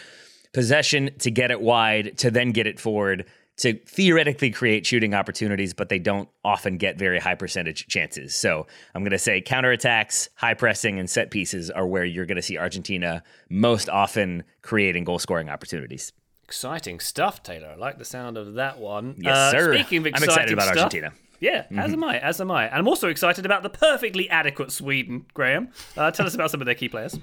[0.53, 3.27] possession to get it wide, to then get it forward
[3.59, 8.35] to theoretically create shooting opportunities, but they don't often get very high percentage chances.
[8.35, 12.37] So I'm going to say counterattacks, high pressing, and set pieces are where you're going
[12.37, 16.13] to see Argentina most often creating goal scoring opportunities.
[16.45, 17.69] Exciting stuff, Taylor.
[17.69, 19.17] I like the sound of that one.
[19.19, 19.75] Yes, uh, sir.
[19.75, 21.13] Speaking of exciting I'm excited about stuff, Argentina.
[21.41, 22.67] Yeah, as am I, as am I.
[22.67, 25.69] And I'm also excited about the perfectly adequate Sweden, Graham.
[25.97, 27.19] Uh, tell us about some of their key players.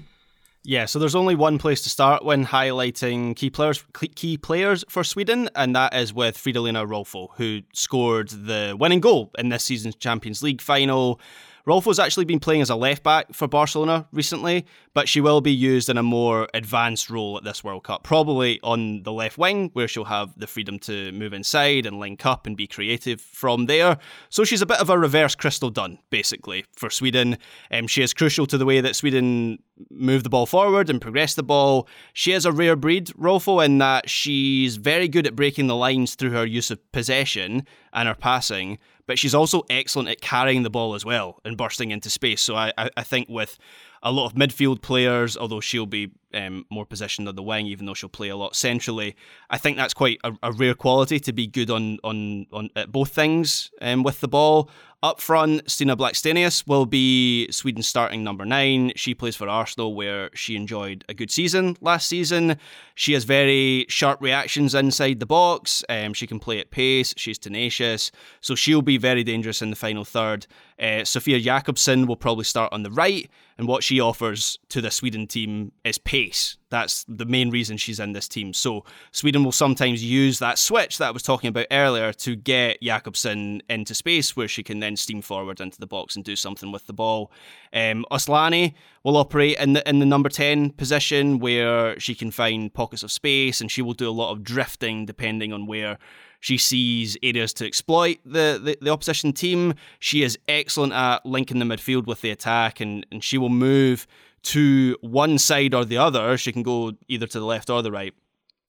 [0.66, 5.04] Yeah, so there's only one place to start when highlighting key players key players for
[5.04, 9.94] Sweden, and that is with Fridolina Rolfo, who scored the winning goal in this season's
[9.94, 11.20] Champions League final.
[11.66, 15.52] Rolfo's actually been playing as a left back for Barcelona recently, but she will be
[15.52, 19.70] used in a more advanced role at this World Cup, probably on the left wing,
[19.72, 23.64] where she'll have the freedom to move inside and link up and be creative from
[23.64, 23.96] there.
[24.28, 27.38] So she's a bit of a reverse Crystal Dunn, basically, for Sweden.
[27.70, 29.58] Um, she is crucial to the way that Sweden
[29.90, 31.88] move the ball forward and progress the ball.
[32.12, 36.14] She is a rare breed, Rolfo, in that she's very good at breaking the lines
[36.14, 40.70] through her use of possession and her passing but she's also excellent at carrying the
[40.70, 42.40] ball as well and bursting into space.
[42.40, 43.58] So I, I think with
[44.04, 47.86] a lot of midfield players, although she'll be um, more positioned on the wing, even
[47.86, 49.16] though she'll play a lot centrally.
[49.48, 52.92] I think that's quite a, a rare quality to be good on on on at
[52.92, 54.70] both things um, with the ball.
[55.02, 58.90] Up front, Stina Blackstenius will be Sweden's starting number nine.
[58.96, 62.56] She plays for Arsenal, where she enjoyed a good season last season.
[62.94, 65.84] She has very sharp reactions inside the box.
[65.90, 67.12] Um, she can play at pace.
[67.18, 70.46] She's tenacious, so she'll be very dangerous in the final third.
[70.80, 74.90] Uh, Sofia Jakobsson will probably start on the right, and what she offers to the
[74.90, 76.56] Sweden team is pace.
[76.70, 78.52] That's the main reason she's in this team.
[78.52, 82.82] So Sweden will sometimes use that switch that I was talking about earlier to get
[82.82, 86.72] Jakobsson into space, where she can then steam forward into the box and do something
[86.72, 87.30] with the ball.
[87.72, 88.74] Um, Asllani
[89.04, 93.12] will operate in the in the number ten position, where she can find pockets of
[93.12, 95.98] space, and she will do a lot of drifting depending on where
[96.44, 99.72] she sees areas to exploit the, the, the, opposition team.
[99.98, 104.06] She is excellent at linking the midfield with the attack, and, and she will move
[104.42, 106.36] to one side or the other.
[106.36, 108.12] She can go either to the left or the right.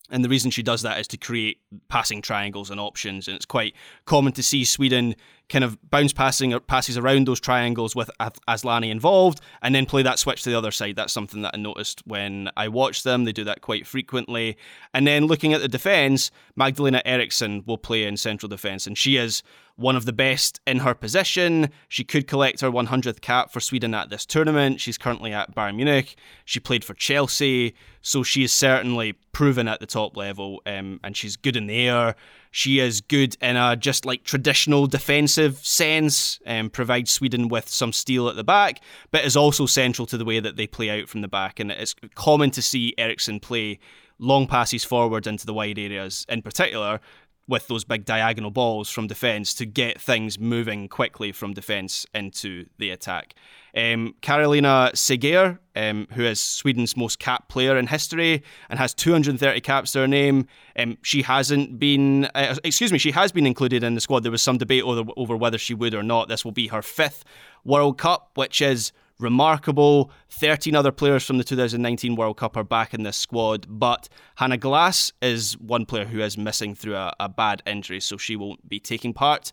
[0.09, 1.57] And the reason she does that is to create
[1.89, 3.27] passing triangles and options.
[3.27, 5.13] And it's quite common to see Sweden
[5.49, 10.01] kind of bounce passing or passes around those triangles with Asllani involved and then play
[10.03, 10.95] that switch to the other side.
[10.95, 13.25] That's something that I noticed when I watched them.
[13.25, 14.57] They do that quite frequently.
[14.93, 19.17] And then looking at the defence, Magdalena Eriksson will play in central defence, and she
[19.17, 19.43] is
[19.75, 21.69] one of the best in her position.
[21.89, 24.79] She could collect her 100th cap for Sweden at this tournament.
[24.79, 26.15] She's currently at Bayern Munich.
[26.45, 31.15] She played for Chelsea, so she is certainly proven at the top level, um, and
[31.17, 32.15] she's good in the air.
[32.57, 37.67] She is good in a just like traditional defensive sense, and um, provides Sweden with
[37.67, 38.79] some steel at the back,
[39.11, 41.59] but is also central to the way that they play out from the back.
[41.59, 43.77] And it's common to see Eriksson play
[44.19, 47.01] long passes forward into the wide areas, in particular
[47.47, 52.65] with those big diagonal balls from defence to get things moving quickly from defence into
[52.79, 53.35] the attack.
[53.75, 59.61] Um, Caroline Seger, um, who is Sweden's most capped player in history and has 230
[59.61, 63.83] caps to her name, um, she hasn't been, uh, excuse me, she has been included
[63.83, 64.23] in the squad.
[64.23, 66.29] There was some debate over, over whether she would or not.
[66.29, 67.25] This will be her fifth
[67.65, 70.11] World Cup, which is remarkable.
[70.29, 74.57] 13 other players from the 2019 World Cup are back in this squad, but Hanna
[74.57, 78.67] Glas is one player who is missing through a, a bad injury, so she won't
[78.67, 79.51] be taking part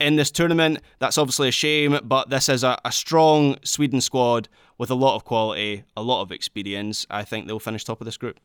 [0.00, 0.80] in this tournament.
[0.98, 4.48] That's obviously a shame, but this is a, a, strong Sweden squad
[4.78, 7.06] with a lot of quality, a lot of experience.
[7.10, 8.40] I think they'll finish top of this group.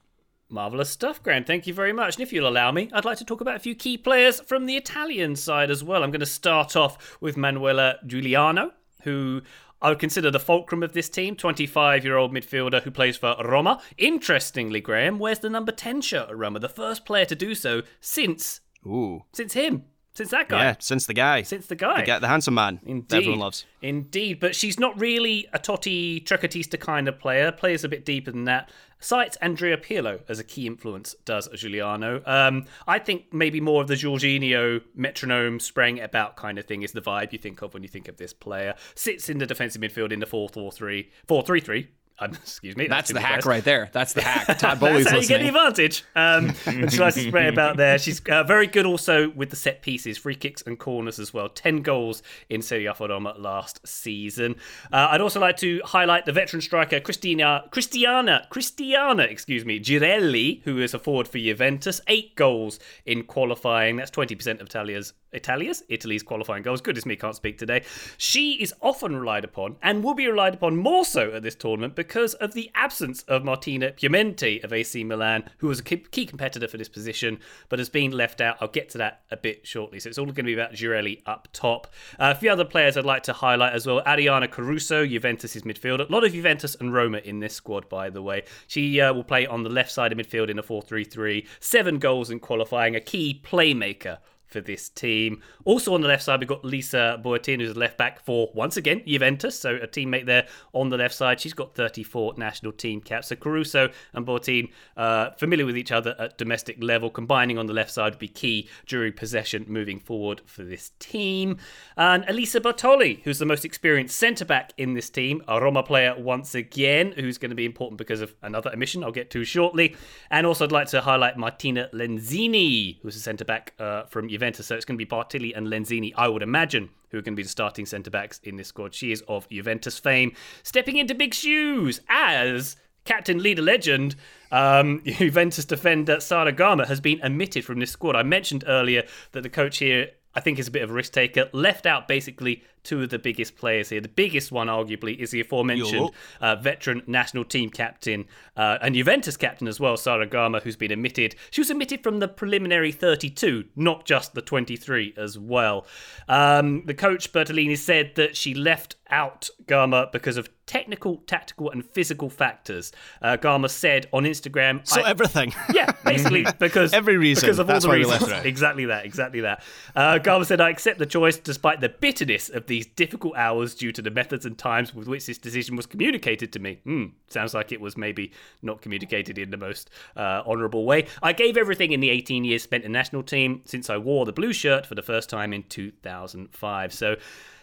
[0.50, 1.48] Marvellous stuff, Grant.
[1.48, 2.16] Thank you very much.
[2.16, 4.68] And if you'll allow me, I'd like to talk about a few key players from
[4.68, 6.04] the Italian side as well.
[6.04, 9.42] I'm going to start off with Manuela Giugliano, who
[9.82, 13.36] I would consider the fulcrum of this team, 25 year old midfielder who plays for
[13.44, 13.82] Roma.
[13.98, 16.60] Interestingly, Graham, where's the number 10 shirt at Roma?
[16.60, 19.24] The first player to do so since Ooh.
[19.34, 19.84] since him.
[20.14, 20.64] Since that guy.
[20.64, 21.42] Yeah, since the guy.
[21.42, 22.00] Since the guy.
[22.00, 22.80] The, guy- the handsome man.
[22.82, 23.18] that Indeed.
[23.18, 23.66] Everyone loves.
[23.82, 27.52] Indeed, but she's not really a Totti Trequartista kind of player.
[27.52, 28.70] Plays a bit deeper than that.
[29.00, 32.28] Cites Andrea Pirlo as a key influence, does Giugliano.
[32.28, 36.92] Um, I think maybe more of the Jorginho metronome spraying about kind of thing is
[36.92, 38.76] the vibe you think of when you think of this player.
[38.96, 41.88] Sits in the defensive midfield in the 4 4 3 4 3 3.
[42.20, 42.88] Um, excuse me.
[42.88, 43.90] That's too the hack right there.
[43.92, 44.58] That's the hack.
[44.60, 46.04] Todd Bowley's That's how you get the advantage.
[46.16, 47.98] Um, and she likes to spray about there.
[47.98, 51.50] She's uh, very good also with the set pieces, free kicks and corners as well.
[51.50, 54.56] 10 goals in Serie A for Roma last season.
[54.92, 60.62] Uh, I'd also like to highlight the veteran striker Christina, Cristiana, Cristiana, excuse me, Girelli,
[60.64, 62.02] who is a forward for Juventus.
[62.08, 63.98] Eight goals in qualifying.
[63.98, 66.82] That's 20% of Italia's Italia's Italy's qualifying goals.
[66.82, 67.84] Goodness me, can't speak today.
[68.18, 71.96] She is often relied upon and will be relied upon more so at this tournament
[71.96, 76.68] because of the absence of Martina Piemonte of AC Milan, who was a key competitor
[76.68, 78.58] for this position, but has been left out.
[78.60, 80.00] I'll get to that a bit shortly.
[80.00, 81.88] So it's all going to be about Girelli up top.
[82.20, 84.02] Uh, a few other players I'd like to highlight as well.
[84.06, 86.10] Arianna Caruso, Juventus' midfielder.
[86.10, 88.44] A lot of Juventus and Roma in this squad, by the way.
[88.68, 91.46] She uh, will play on the left side of midfield in a 4-3-3.
[91.60, 94.20] Seven goals in qualifying, a key playmaker
[94.56, 95.42] for this team.
[95.66, 99.02] Also on the left side, we've got Lisa Boattin, who's left back for, once again,
[99.06, 99.60] Juventus.
[99.60, 101.42] So a teammate there on the left side.
[101.42, 103.28] She's got 34 national team caps.
[103.28, 107.10] So Caruso and Boattin, uh, familiar with each other at domestic level.
[107.10, 111.58] Combining on the left side would be key during possession moving forward for this team.
[111.98, 116.16] And Elisa Bartoli, who's the most experienced centre back in this team, a Roma player
[116.18, 119.98] once again, who's going to be important because of another omission I'll get to shortly.
[120.32, 124.45] And also, I'd like to highlight Martina Lenzini, who's a centre back uh, from Juventus.
[124.54, 127.40] So it's going to be Bartoli and Lenzini, I would imagine, who are going to
[127.40, 128.94] be the starting centre backs in this squad.
[128.94, 130.34] She is of Juventus fame,
[130.64, 132.76] stepping into big shoes as
[133.06, 134.16] captain, leader, legend.
[134.52, 138.16] Um, Juventus defender Sara Gama has been omitted from this squad.
[138.16, 140.12] I mentioned earlier that the coach here.
[140.38, 141.50] I think is a bit of a risk taker.
[141.54, 144.00] Left out basically two of the biggest players here.
[144.00, 148.26] The biggest one, arguably, is the aforementioned uh, veteran national team captain
[148.56, 151.36] uh, and Juventus captain as well, Sara Gama, who's been omitted.
[151.52, 155.86] She was omitted from the preliminary 32, not just the 23 as well.
[156.30, 161.86] Um, the coach, Bertolini, said that she left out Gama because of technical, tactical, and
[161.86, 162.92] physical factors.
[163.22, 165.54] Uh, Gama said on Instagram, So everything.
[165.74, 167.42] yeah, basically because Every reason.
[167.42, 168.22] because of all the reasons.
[168.28, 168.46] left.
[168.56, 169.06] Exactly that.
[169.06, 169.62] Exactly that.
[169.96, 173.94] Uh, Gama said, "I accept the choice, despite the bitterness of these difficult hours due
[173.94, 176.80] to the methods and times with which this decision was communicated to me.
[176.84, 181.08] Hmm, sounds like it was maybe not communicated in the most uh, honourable way.
[181.24, 184.34] I gave everything in the 18 years spent in national team since I wore the
[184.34, 186.94] blue shirt for the first time in 2005.
[186.94, 187.16] So."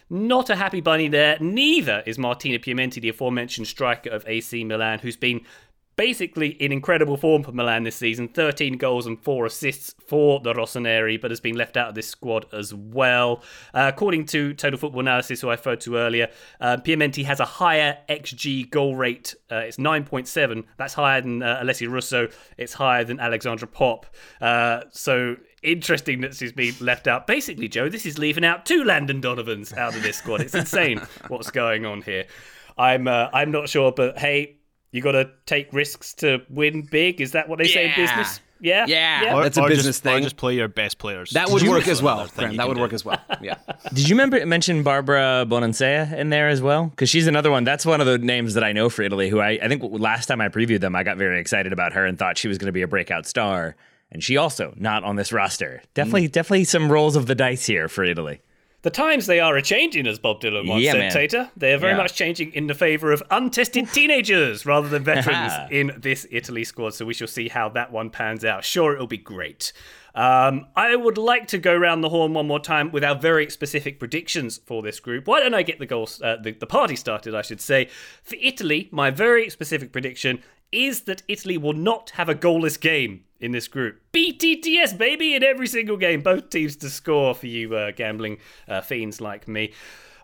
[0.09, 1.37] Not a happy bunny there.
[1.39, 5.41] Neither is Martina Piemonte, the aforementioned striker of AC Milan, who's been
[5.95, 10.53] basically in incredible form for Milan this season 13 goals and 4 assists for the
[10.53, 13.41] Rossoneri, but has been left out of this squad as well.
[13.73, 16.29] Uh, according to Total Football Analysis, who I referred to earlier,
[16.59, 19.35] uh, Piemonte has a higher XG goal rate.
[19.51, 20.63] Uh, it's 9.7.
[20.77, 22.27] That's higher than uh, Alessia Russo.
[22.57, 24.05] It's higher than Alexandra Popp.
[24.41, 27.27] Uh, so interesting that she's been left out.
[27.27, 30.41] Basically, Joe, this is leaving out two Landon Donovans out of this squad.
[30.41, 32.25] It's insane what's going on here.
[32.77, 34.57] I'm uh, I'm not sure, but hey,
[34.93, 37.19] you got to take risks to win big.
[37.19, 38.39] Is that what they say in business?
[38.61, 39.35] Yeah, Yeah.
[39.35, 40.23] Or- That's a or business just, Or thing.
[40.23, 41.31] just play your best players.
[41.31, 42.19] That would work as well.
[42.19, 42.79] another Graham, that would do.
[42.81, 43.19] work as well.
[43.41, 43.55] Yeah.
[43.93, 46.85] Did you remember mention Barbara Bonansea in there as well?
[46.85, 47.65] Because she's another one.
[47.65, 49.27] That's one of the names that I know for Italy.
[49.27, 52.05] Who I, I think last time I previewed them, I got very excited about her
[52.05, 53.75] and thought she was going to be a breakout star.
[54.13, 55.81] And she also not on this roster.
[55.93, 56.31] Definitely, mm.
[56.31, 58.39] definitely some rolls of the dice here for Italy.
[58.83, 61.11] The times they are a changing, as Bob Dylan once Yeah, said, man.
[61.11, 61.51] Tater.
[61.57, 61.97] They are very Yeah.
[61.97, 66.93] much changing in the favour of untested teenagers rather than veterans in this Italy squad.
[66.93, 68.65] So we shall see how that one pans out.
[68.65, 69.71] Sure, it'll be great.
[70.15, 73.49] Um, I would like to go round the horn one more time with our very
[73.49, 75.27] specific predictions for this group.
[75.27, 77.89] Why don't I get the goals, uh, the, the party started, I should say.
[78.21, 80.43] For Italy, my very specific prediction
[80.73, 83.99] is that Italy will not have a goalless game in this group.
[84.13, 86.21] BTTS, baby, in every single game.
[86.21, 89.73] Both teams to score for you uh, gambling uh, fiends like me.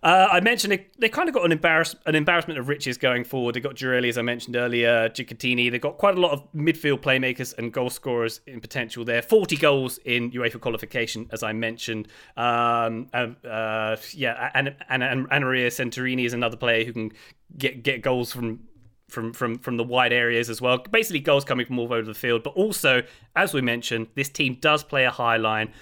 [0.02, 3.26] Uh, I mentioned they, they kind of got an, embarrass- an embarrassment of riches going
[3.26, 3.56] forward.
[3.56, 5.70] They got Girelli, as I mentioned earlier, Giacinti.
[5.70, 9.22] They've got quite a lot of midfield playmakers and goal scorers in potential there.
[9.22, 12.08] 40 goals in UEFA qualification, as I mentioned.
[12.38, 17.12] Um, uh, uh, yeah, and, and, and Anna Maria Serturini is another player who can
[17.58, 18.62] get, get goals from
[19.10, 20.78] from from from the wide areas as well.
[20.78, 23.04] Basically, goals coming from all over the field, but also,
[23.36, 25.74] as we mentioned, this team does play a high line.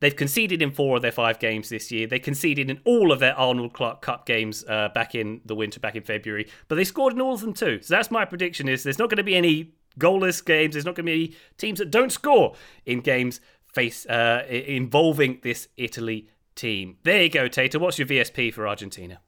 [0.00, 2.06] They've conceded in four of their five games this year.
[2.06, 5.80] They conceded in all of their Arnold Clark Cup games uh, back in the winter,
[5.80, 6.48] back in February.
[6.68, 7.80] But they scored in all of them too.
[7.82, 10.74] So that's my prediction: is there's not going to be any goalless games.
[10.74, 12.54] There's not going to be any teams that don't score
[12.86, 13.40] in games
[13.72, 16.96] face uh, involving this Italy team.
[17.04, 17.78] There you go, Tater.
[17.78, 19.20] What's your VSP for Argentina?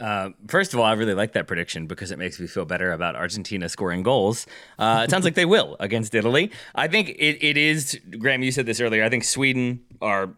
[0.00, 2.92] Uh, first of all, I really like that prediction because it makes me feel better
[2.92, 4.46] about Argentina scoring goals.
[4.78, 6.52] Uh, it sounds like they will against Italy.
[6.74, 9.04] I think it, it is, Graham, you said this earlier.
[9.04, 10.30] I think Sweden are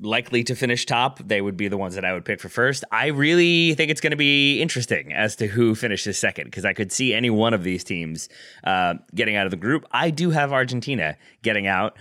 [0.00, 1.18] likely to finish top.
[1.26, 2.84] They would be the ones that I would pick for first.
[2.92, 6.72] I really think it's going to be interesting as to who finishes second because I
[6.72, 8.28] could see any one of these teams
[8.62, 9.84] uh, getting out of the group.
[9.90, 11.96] I do have Argentina getting out.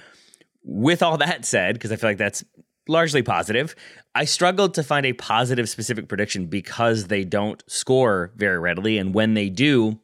[0.66, 2.41] With all that said, because I feel like that's
[2.88, 3.76] largely positive.
[4.16, 8.98] I struggled to find a positive specific prediction because they don't score very readily.
[8.98, 10.00] And when they do,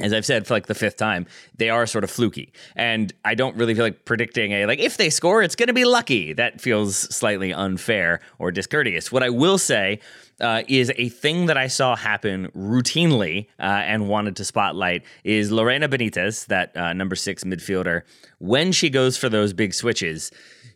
[0.00, 1.26] as I've said for like the fifth time,
[1.56, 2.52] they are sort of fluky.
[2.76, 5.72] And I don't really feel like predicting a, like, if they score, it's going to
[5.72, 6.32] be lucky.
[6.32, 9.10] That feels slightly unfair or discourteous.
[9.10, 10.00] What I will say
[10.40, 15.50] uh, is a thing that I saw happen routinely uh, and wanted to spotlight is
[15.50, 18.02] Lorena Benitez, that uh, number six midfielder,
[18.38, 20.30] when she goes for those big switches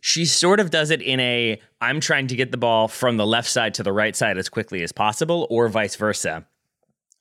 [0.05, 3.25] she sort of does it in a I'm trying to get the ball from the
[3.25, 6.45] left side to the right side as quickly as possible, or vice versa.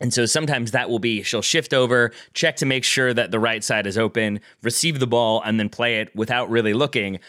[0.01, 3.39] And so sometimes that will be she'll shift over, check to make sure that the
[3.39, 7.21] right side is open, receive the ball, and then play it without really looking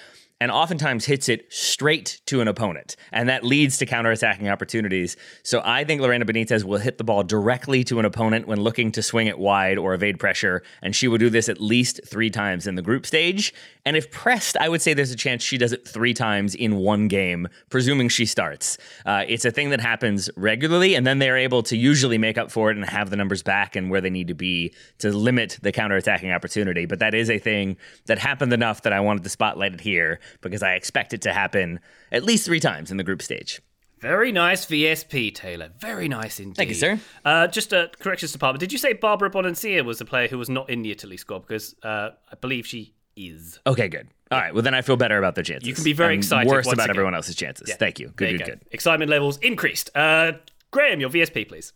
[0.44, 2.98] and oftentimes hits it straight to an opponent.
[3.14, 5.16] And that leads to counterattacking opportunities.
[5.42, 8.92] So I think Lorena Benitez will hit the ball directly to an opponent when looking
[8.92, 10.62] to swing it wide or evade pressure.
[10.82, 13.54] And she will do this at least three times in the group stage.
[13.86, 16.76] And if pressed, I would say there's a chance she does it three times in
[16.76, 18.78] one game, presuming she starts.
[19.06, 22.52] Uh, it's a thing that happens regularly, and then they're able to usually make up
[22.52, 25.58] for it and have the numbers back and where they need to be to limit
[25.62, 26.86] the counterattacking opportunity.
[26.86, 27.78] But that is a thing
[28.08, 31.34] that happened enough that I wanted to spotlight it here because I expect it to
[31.34, 31.80] happen
[32.12, 33.62] at least three times in the group stage.
[34.00, 35.70] Very nice VSP, Taylor.
[35.80, 36.58] Very nice indeed.
[36.58, 37.00] Thank you, sir.
[37.24, 38.60] Uh, just a corrections department.
[38.60, 41.40] Did you say Barbara Bonansea was the player who was not in the Italy squad?
[41.40, 43.60] Because uh, I believe she is.
[43.66, 44.10] Okay, good.
[44.30, 44.54] All right.
[44.54, 45.68] Well, then I feel better about their chances.
[45.68, 46.50] You can be very I'm excited.
[46.52, 46.90] Worse about again.
[46.90, 47.70] everyone else's chances.
[47.70, 47.76] Yeah.
[47.76, 48.10] Thank you.
[48.10, 48.52] Good, you good, go.
[48.54, 48.66] good.
[48.72, 49.90] Excitement levels increased.
[49.96, 50.34] Uh,
[50.72, 51.72] Graham, your VSP, please.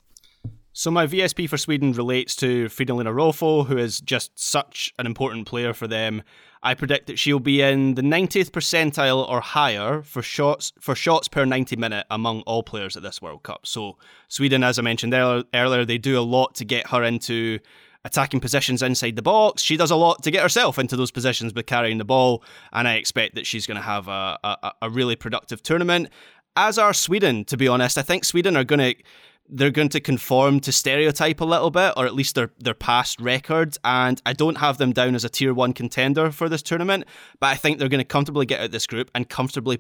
[0.78, 5.48] So my VSP for Sweden relates to Fridolina Rolfo, who is just such an important
[5.48, 6.22] player for them.
[6.62, 11.28] I predict that she'll be in the 90th percentile or higher for shots for shots
[11.28, 13.66] per 90 minute among all players at this World Cup.
[13.66, 13.98] So
[14.28, 17.58] Sweden, as I mentioned earlier, they do a lot to get her into
[18.06, 19.64] attacking positions inside the box.
[19.64, 22.88] She does a lot to get herself into those positions by carrying the ball, and
[22.88, 26.10] I expect that she's going to have a, a, a really productive tournament.
[26.56, 27.98] As are Sweden, to be honest.
[27.98, 28.96] I think Sweden are going to
[29.50, 33.20] they're going to conform to stereotype a little bit, or at least their their past
[33.22, 33.78] records.
[33.84, 37.06] And I don't have them down as a tier one contender for this tournament,
[37.40, 39.80] but I think they're going to comfortably get out this group and comfortably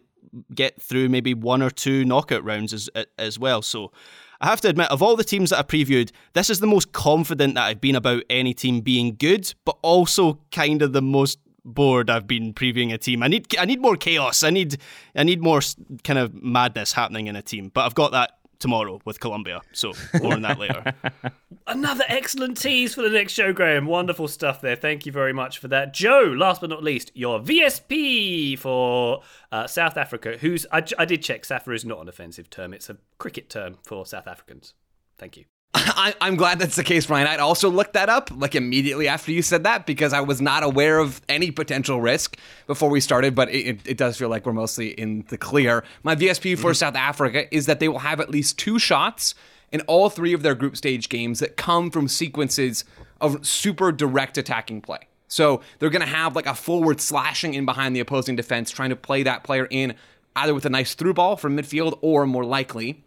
[0.54, 3.62] get through maybe one or two knockout rounds as as well.
[3.62, 3.92] So.
[4.40, 6.92] I have to admit, of all the teams that I previewed, this is the most
[6.92, 11.40] confident that I've been about any team being good, but also kind of the most
[11.68, 13.22] bored I've been previewing a team.
[13.22, 14.42] I need I need more chaos.
[14.42, 14.78] I need
[15.16, 15.60] I need more
[16.04, 17.70] kind of madness happening in a team.
[17.74, 19.62] But I've got that tomorrow with Colombia.
[19.74, 20.94] So more on that later.
[21.68, 23.86] Another excellent tease for the next show, Graham.
[23.86, 24.76] Wonderful stuff there.
[24.76, 25.94] Thank you very much for that.
[25.94, 31.22] Joe, last but not least, your VSP for uh, South Africa, who's, I, I did
[31.22, 32.74] check, Safa is not an offensive term.
[32.74, 34.74] It's a cricket term for South Africans.
[35.18, 35.46] Thank you.
[35.96, 37.28] I, I'm glad that's the case, Ryan.
[37.28, 40.64] I'd also looked that up like immediately after you said that because I was not
[40.64, 44.46] aware of any potential risk before we started, but it, it, it does feel like
[44.46, 45.84] we're mostly in the clear.
[46.02, 46.74] My VSP for mm-hmm.
[46.74, 49.36] South Africa is that they will have at least two shots
[49.72, 52.84] in all three of their group stage games that come from sequences
[53.22, 55.00] of super direct attacking play.
[55.28, 58.90] So they're going to have like a forward slashing in behind the opposing defense, trying
[58.90, 59.94] to play that player in
[60.36, 63.04] either with a nice through ball from midfield or more likely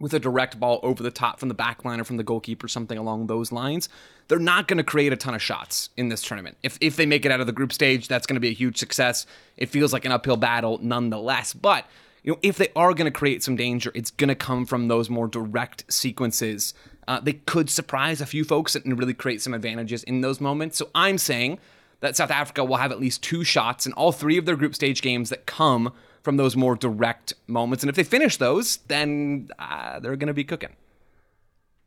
[0.00, 2.66] with a direct ball over the top from the back line or from the goalkeeper,
[2.66, 3.88] something along those lines.
[4.28, 6.56] They're not going to create a ton of shots in this tournament.
[6.62, 8.54] If, if they make it out of the group stage, that's going to be a
[8.54, 9.26] huge success.
[9.56, 11.52] It feels like an uphill battle nonetheless.
[11.52, 11.84] But
[12.22, 14.88] you know, if they are going to create some danger, it's going to come from
[14.88, 16.74] those more direct sequences.
[17.06, 20.78] Uh, they could surprise a few folks and really create some advantages in those moments.
[20.78, 21.58] So I'm saying
[22.00, 24.74] that South Africa will have at least two shots in all three of their group
[24.74, 25.92] stage games that come
[26.22, 27.82] from those more direct moments.
[27.82, 30.76] And if they finish those, then uh, they're going to be cooking.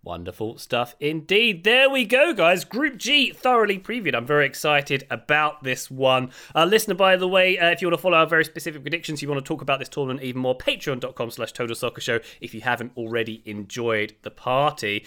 [0.06, 1.64] Wonderful stuff indeed.
[1.64, 2.66] There we go, guys.
[2.66, 4.14] Group G thoroughly previewed.
[4.14, 6.30] I'm very excited about this one.
[6.54, 9.22] Uh, listener, by the way, uh, if you want to follow our very specific predictions,
[9.22, 12.54] you want to talk about this tournament even more, patreon.com slash total soccer show if
[12.54, 15.06] you haven't already enjoyed the party.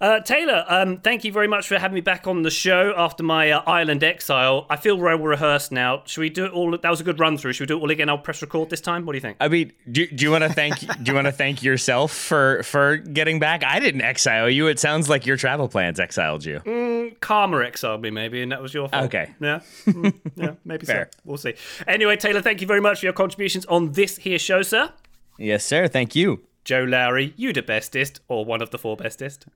[0.00, 3.22] Uh, Taylor, um, thank you very much for having me back on the show after
[3.22, 4.66] my uh, island exile.
[4.68, 6.02] I feel well rehearsed now.
[6.06, 6.76] Should we do it all?
[6.76, 7.52] That was a good run through.
[7.52, 8.08] Should we do it all again?
[8.08, 9.06] I'll press record this time.
[9.06, 9.36] What do you think?
[9.40, 12.62] I mean, do, do you want to thank do you want to thank yourself for
[12.62, 13.64] for getting back?
[13.64, 14.66] I didn't exile you.
[14.66, 16.60] It sounds like your travel plans exiled you.
[17.20, 19.04] Karma exiled me, maybe, and that was your fault.
[19.04, 19.32] Okay.
[19.40, 19.60] Yeah.
[19.86, 21.08] Mm, yeah, maybe Fair.
[21.12, 21.18] so.
[21.24, 21.54] We'll see.
[21.86, 24.90] Anyway, Taylor, thank you very much for your contributions on this here show, sir.
[25.38, 25.88] Yes, sir.
[25.88, 26.44] Thank you.
[26.64, 29.46] Joe Lowry, you the bestest, or one of the four bestest.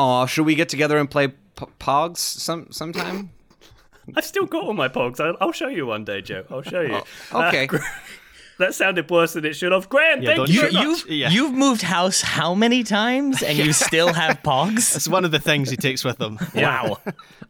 [0.00, 1.34] Oh, should we get together and play p-
[1.80, 3.30] Pogs some sometime?
[4.16, 5.18] I've still got all my pogs.
[5.20, 6.44] I'll, I'll show you one day, Joe.
[6.50, 7.02] I'll show you.
[7.34, 7.68] okay.
[7.70, 7.78] Uh,
[8.58, 9.88] that sounded worse than it should have.
[9.88, 10.84] Graham, Yeah, thank you you- very much.
[10.84, 11.28] You've Yeah.
[11.30, 14.96] you've moved house how many times and you still have pogs?
[14.96, 16.38] It's one of the things he takes with him.
[16.54, 16.98] Wow.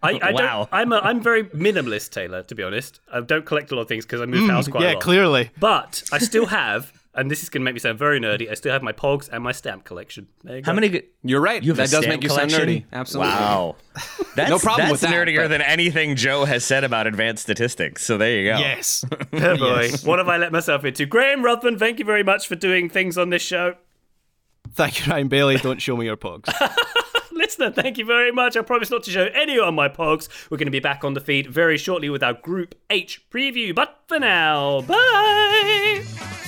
[0.03, 0.39] I, I Wow.
[0.41, 3.01] don't, I'm, a, I'm very minimalist, Taylor, to be honest.
[3.13, 4.93] I don't collect a lot of things because I move house quite a lot.
[4.95, 5.51] yeah, clearly.
[5.61, 8.55] But I still have, and this is going to make me sound very nerdy, I
[8.55, 10.29] still have my pogs and my stamp collection.
[10.45, 10.71] There you go.
[10.71, 11.03] How many?
[11.23, 11.63] You're right.
[11.63, 12.85] You have a that does stamp make you sound nerdy.
[12.93, 13.33] Absolutely.
[13.33, 13.77] Wow.
[14.37, 17.43] That's, No problem that's with that, nerdier but- than anything Joe has said about advanced
[17.43, 18.05] statistics.
[18.05, 18.59] So there you go.
[18.59, 19.05] Yes.
[19.33, 21.05] Oh boy, what have I let myself into?
[21.07, 23.75] Graham Ruthven, thank you very much for doing things on this show.
[24.73, 25.57] Thank you, Ryan Bailey.
[25.57, 26.49] Don't show me your pogs.
[27.33, 28.57] Listener, thank you very much.
[28.57, 30.29] I promise not to show any on my pogs.
[30.51, 33.75] We're going to be back on the feed very shortly with our Group H preview.
[33.75, 36.48] But for now, bye.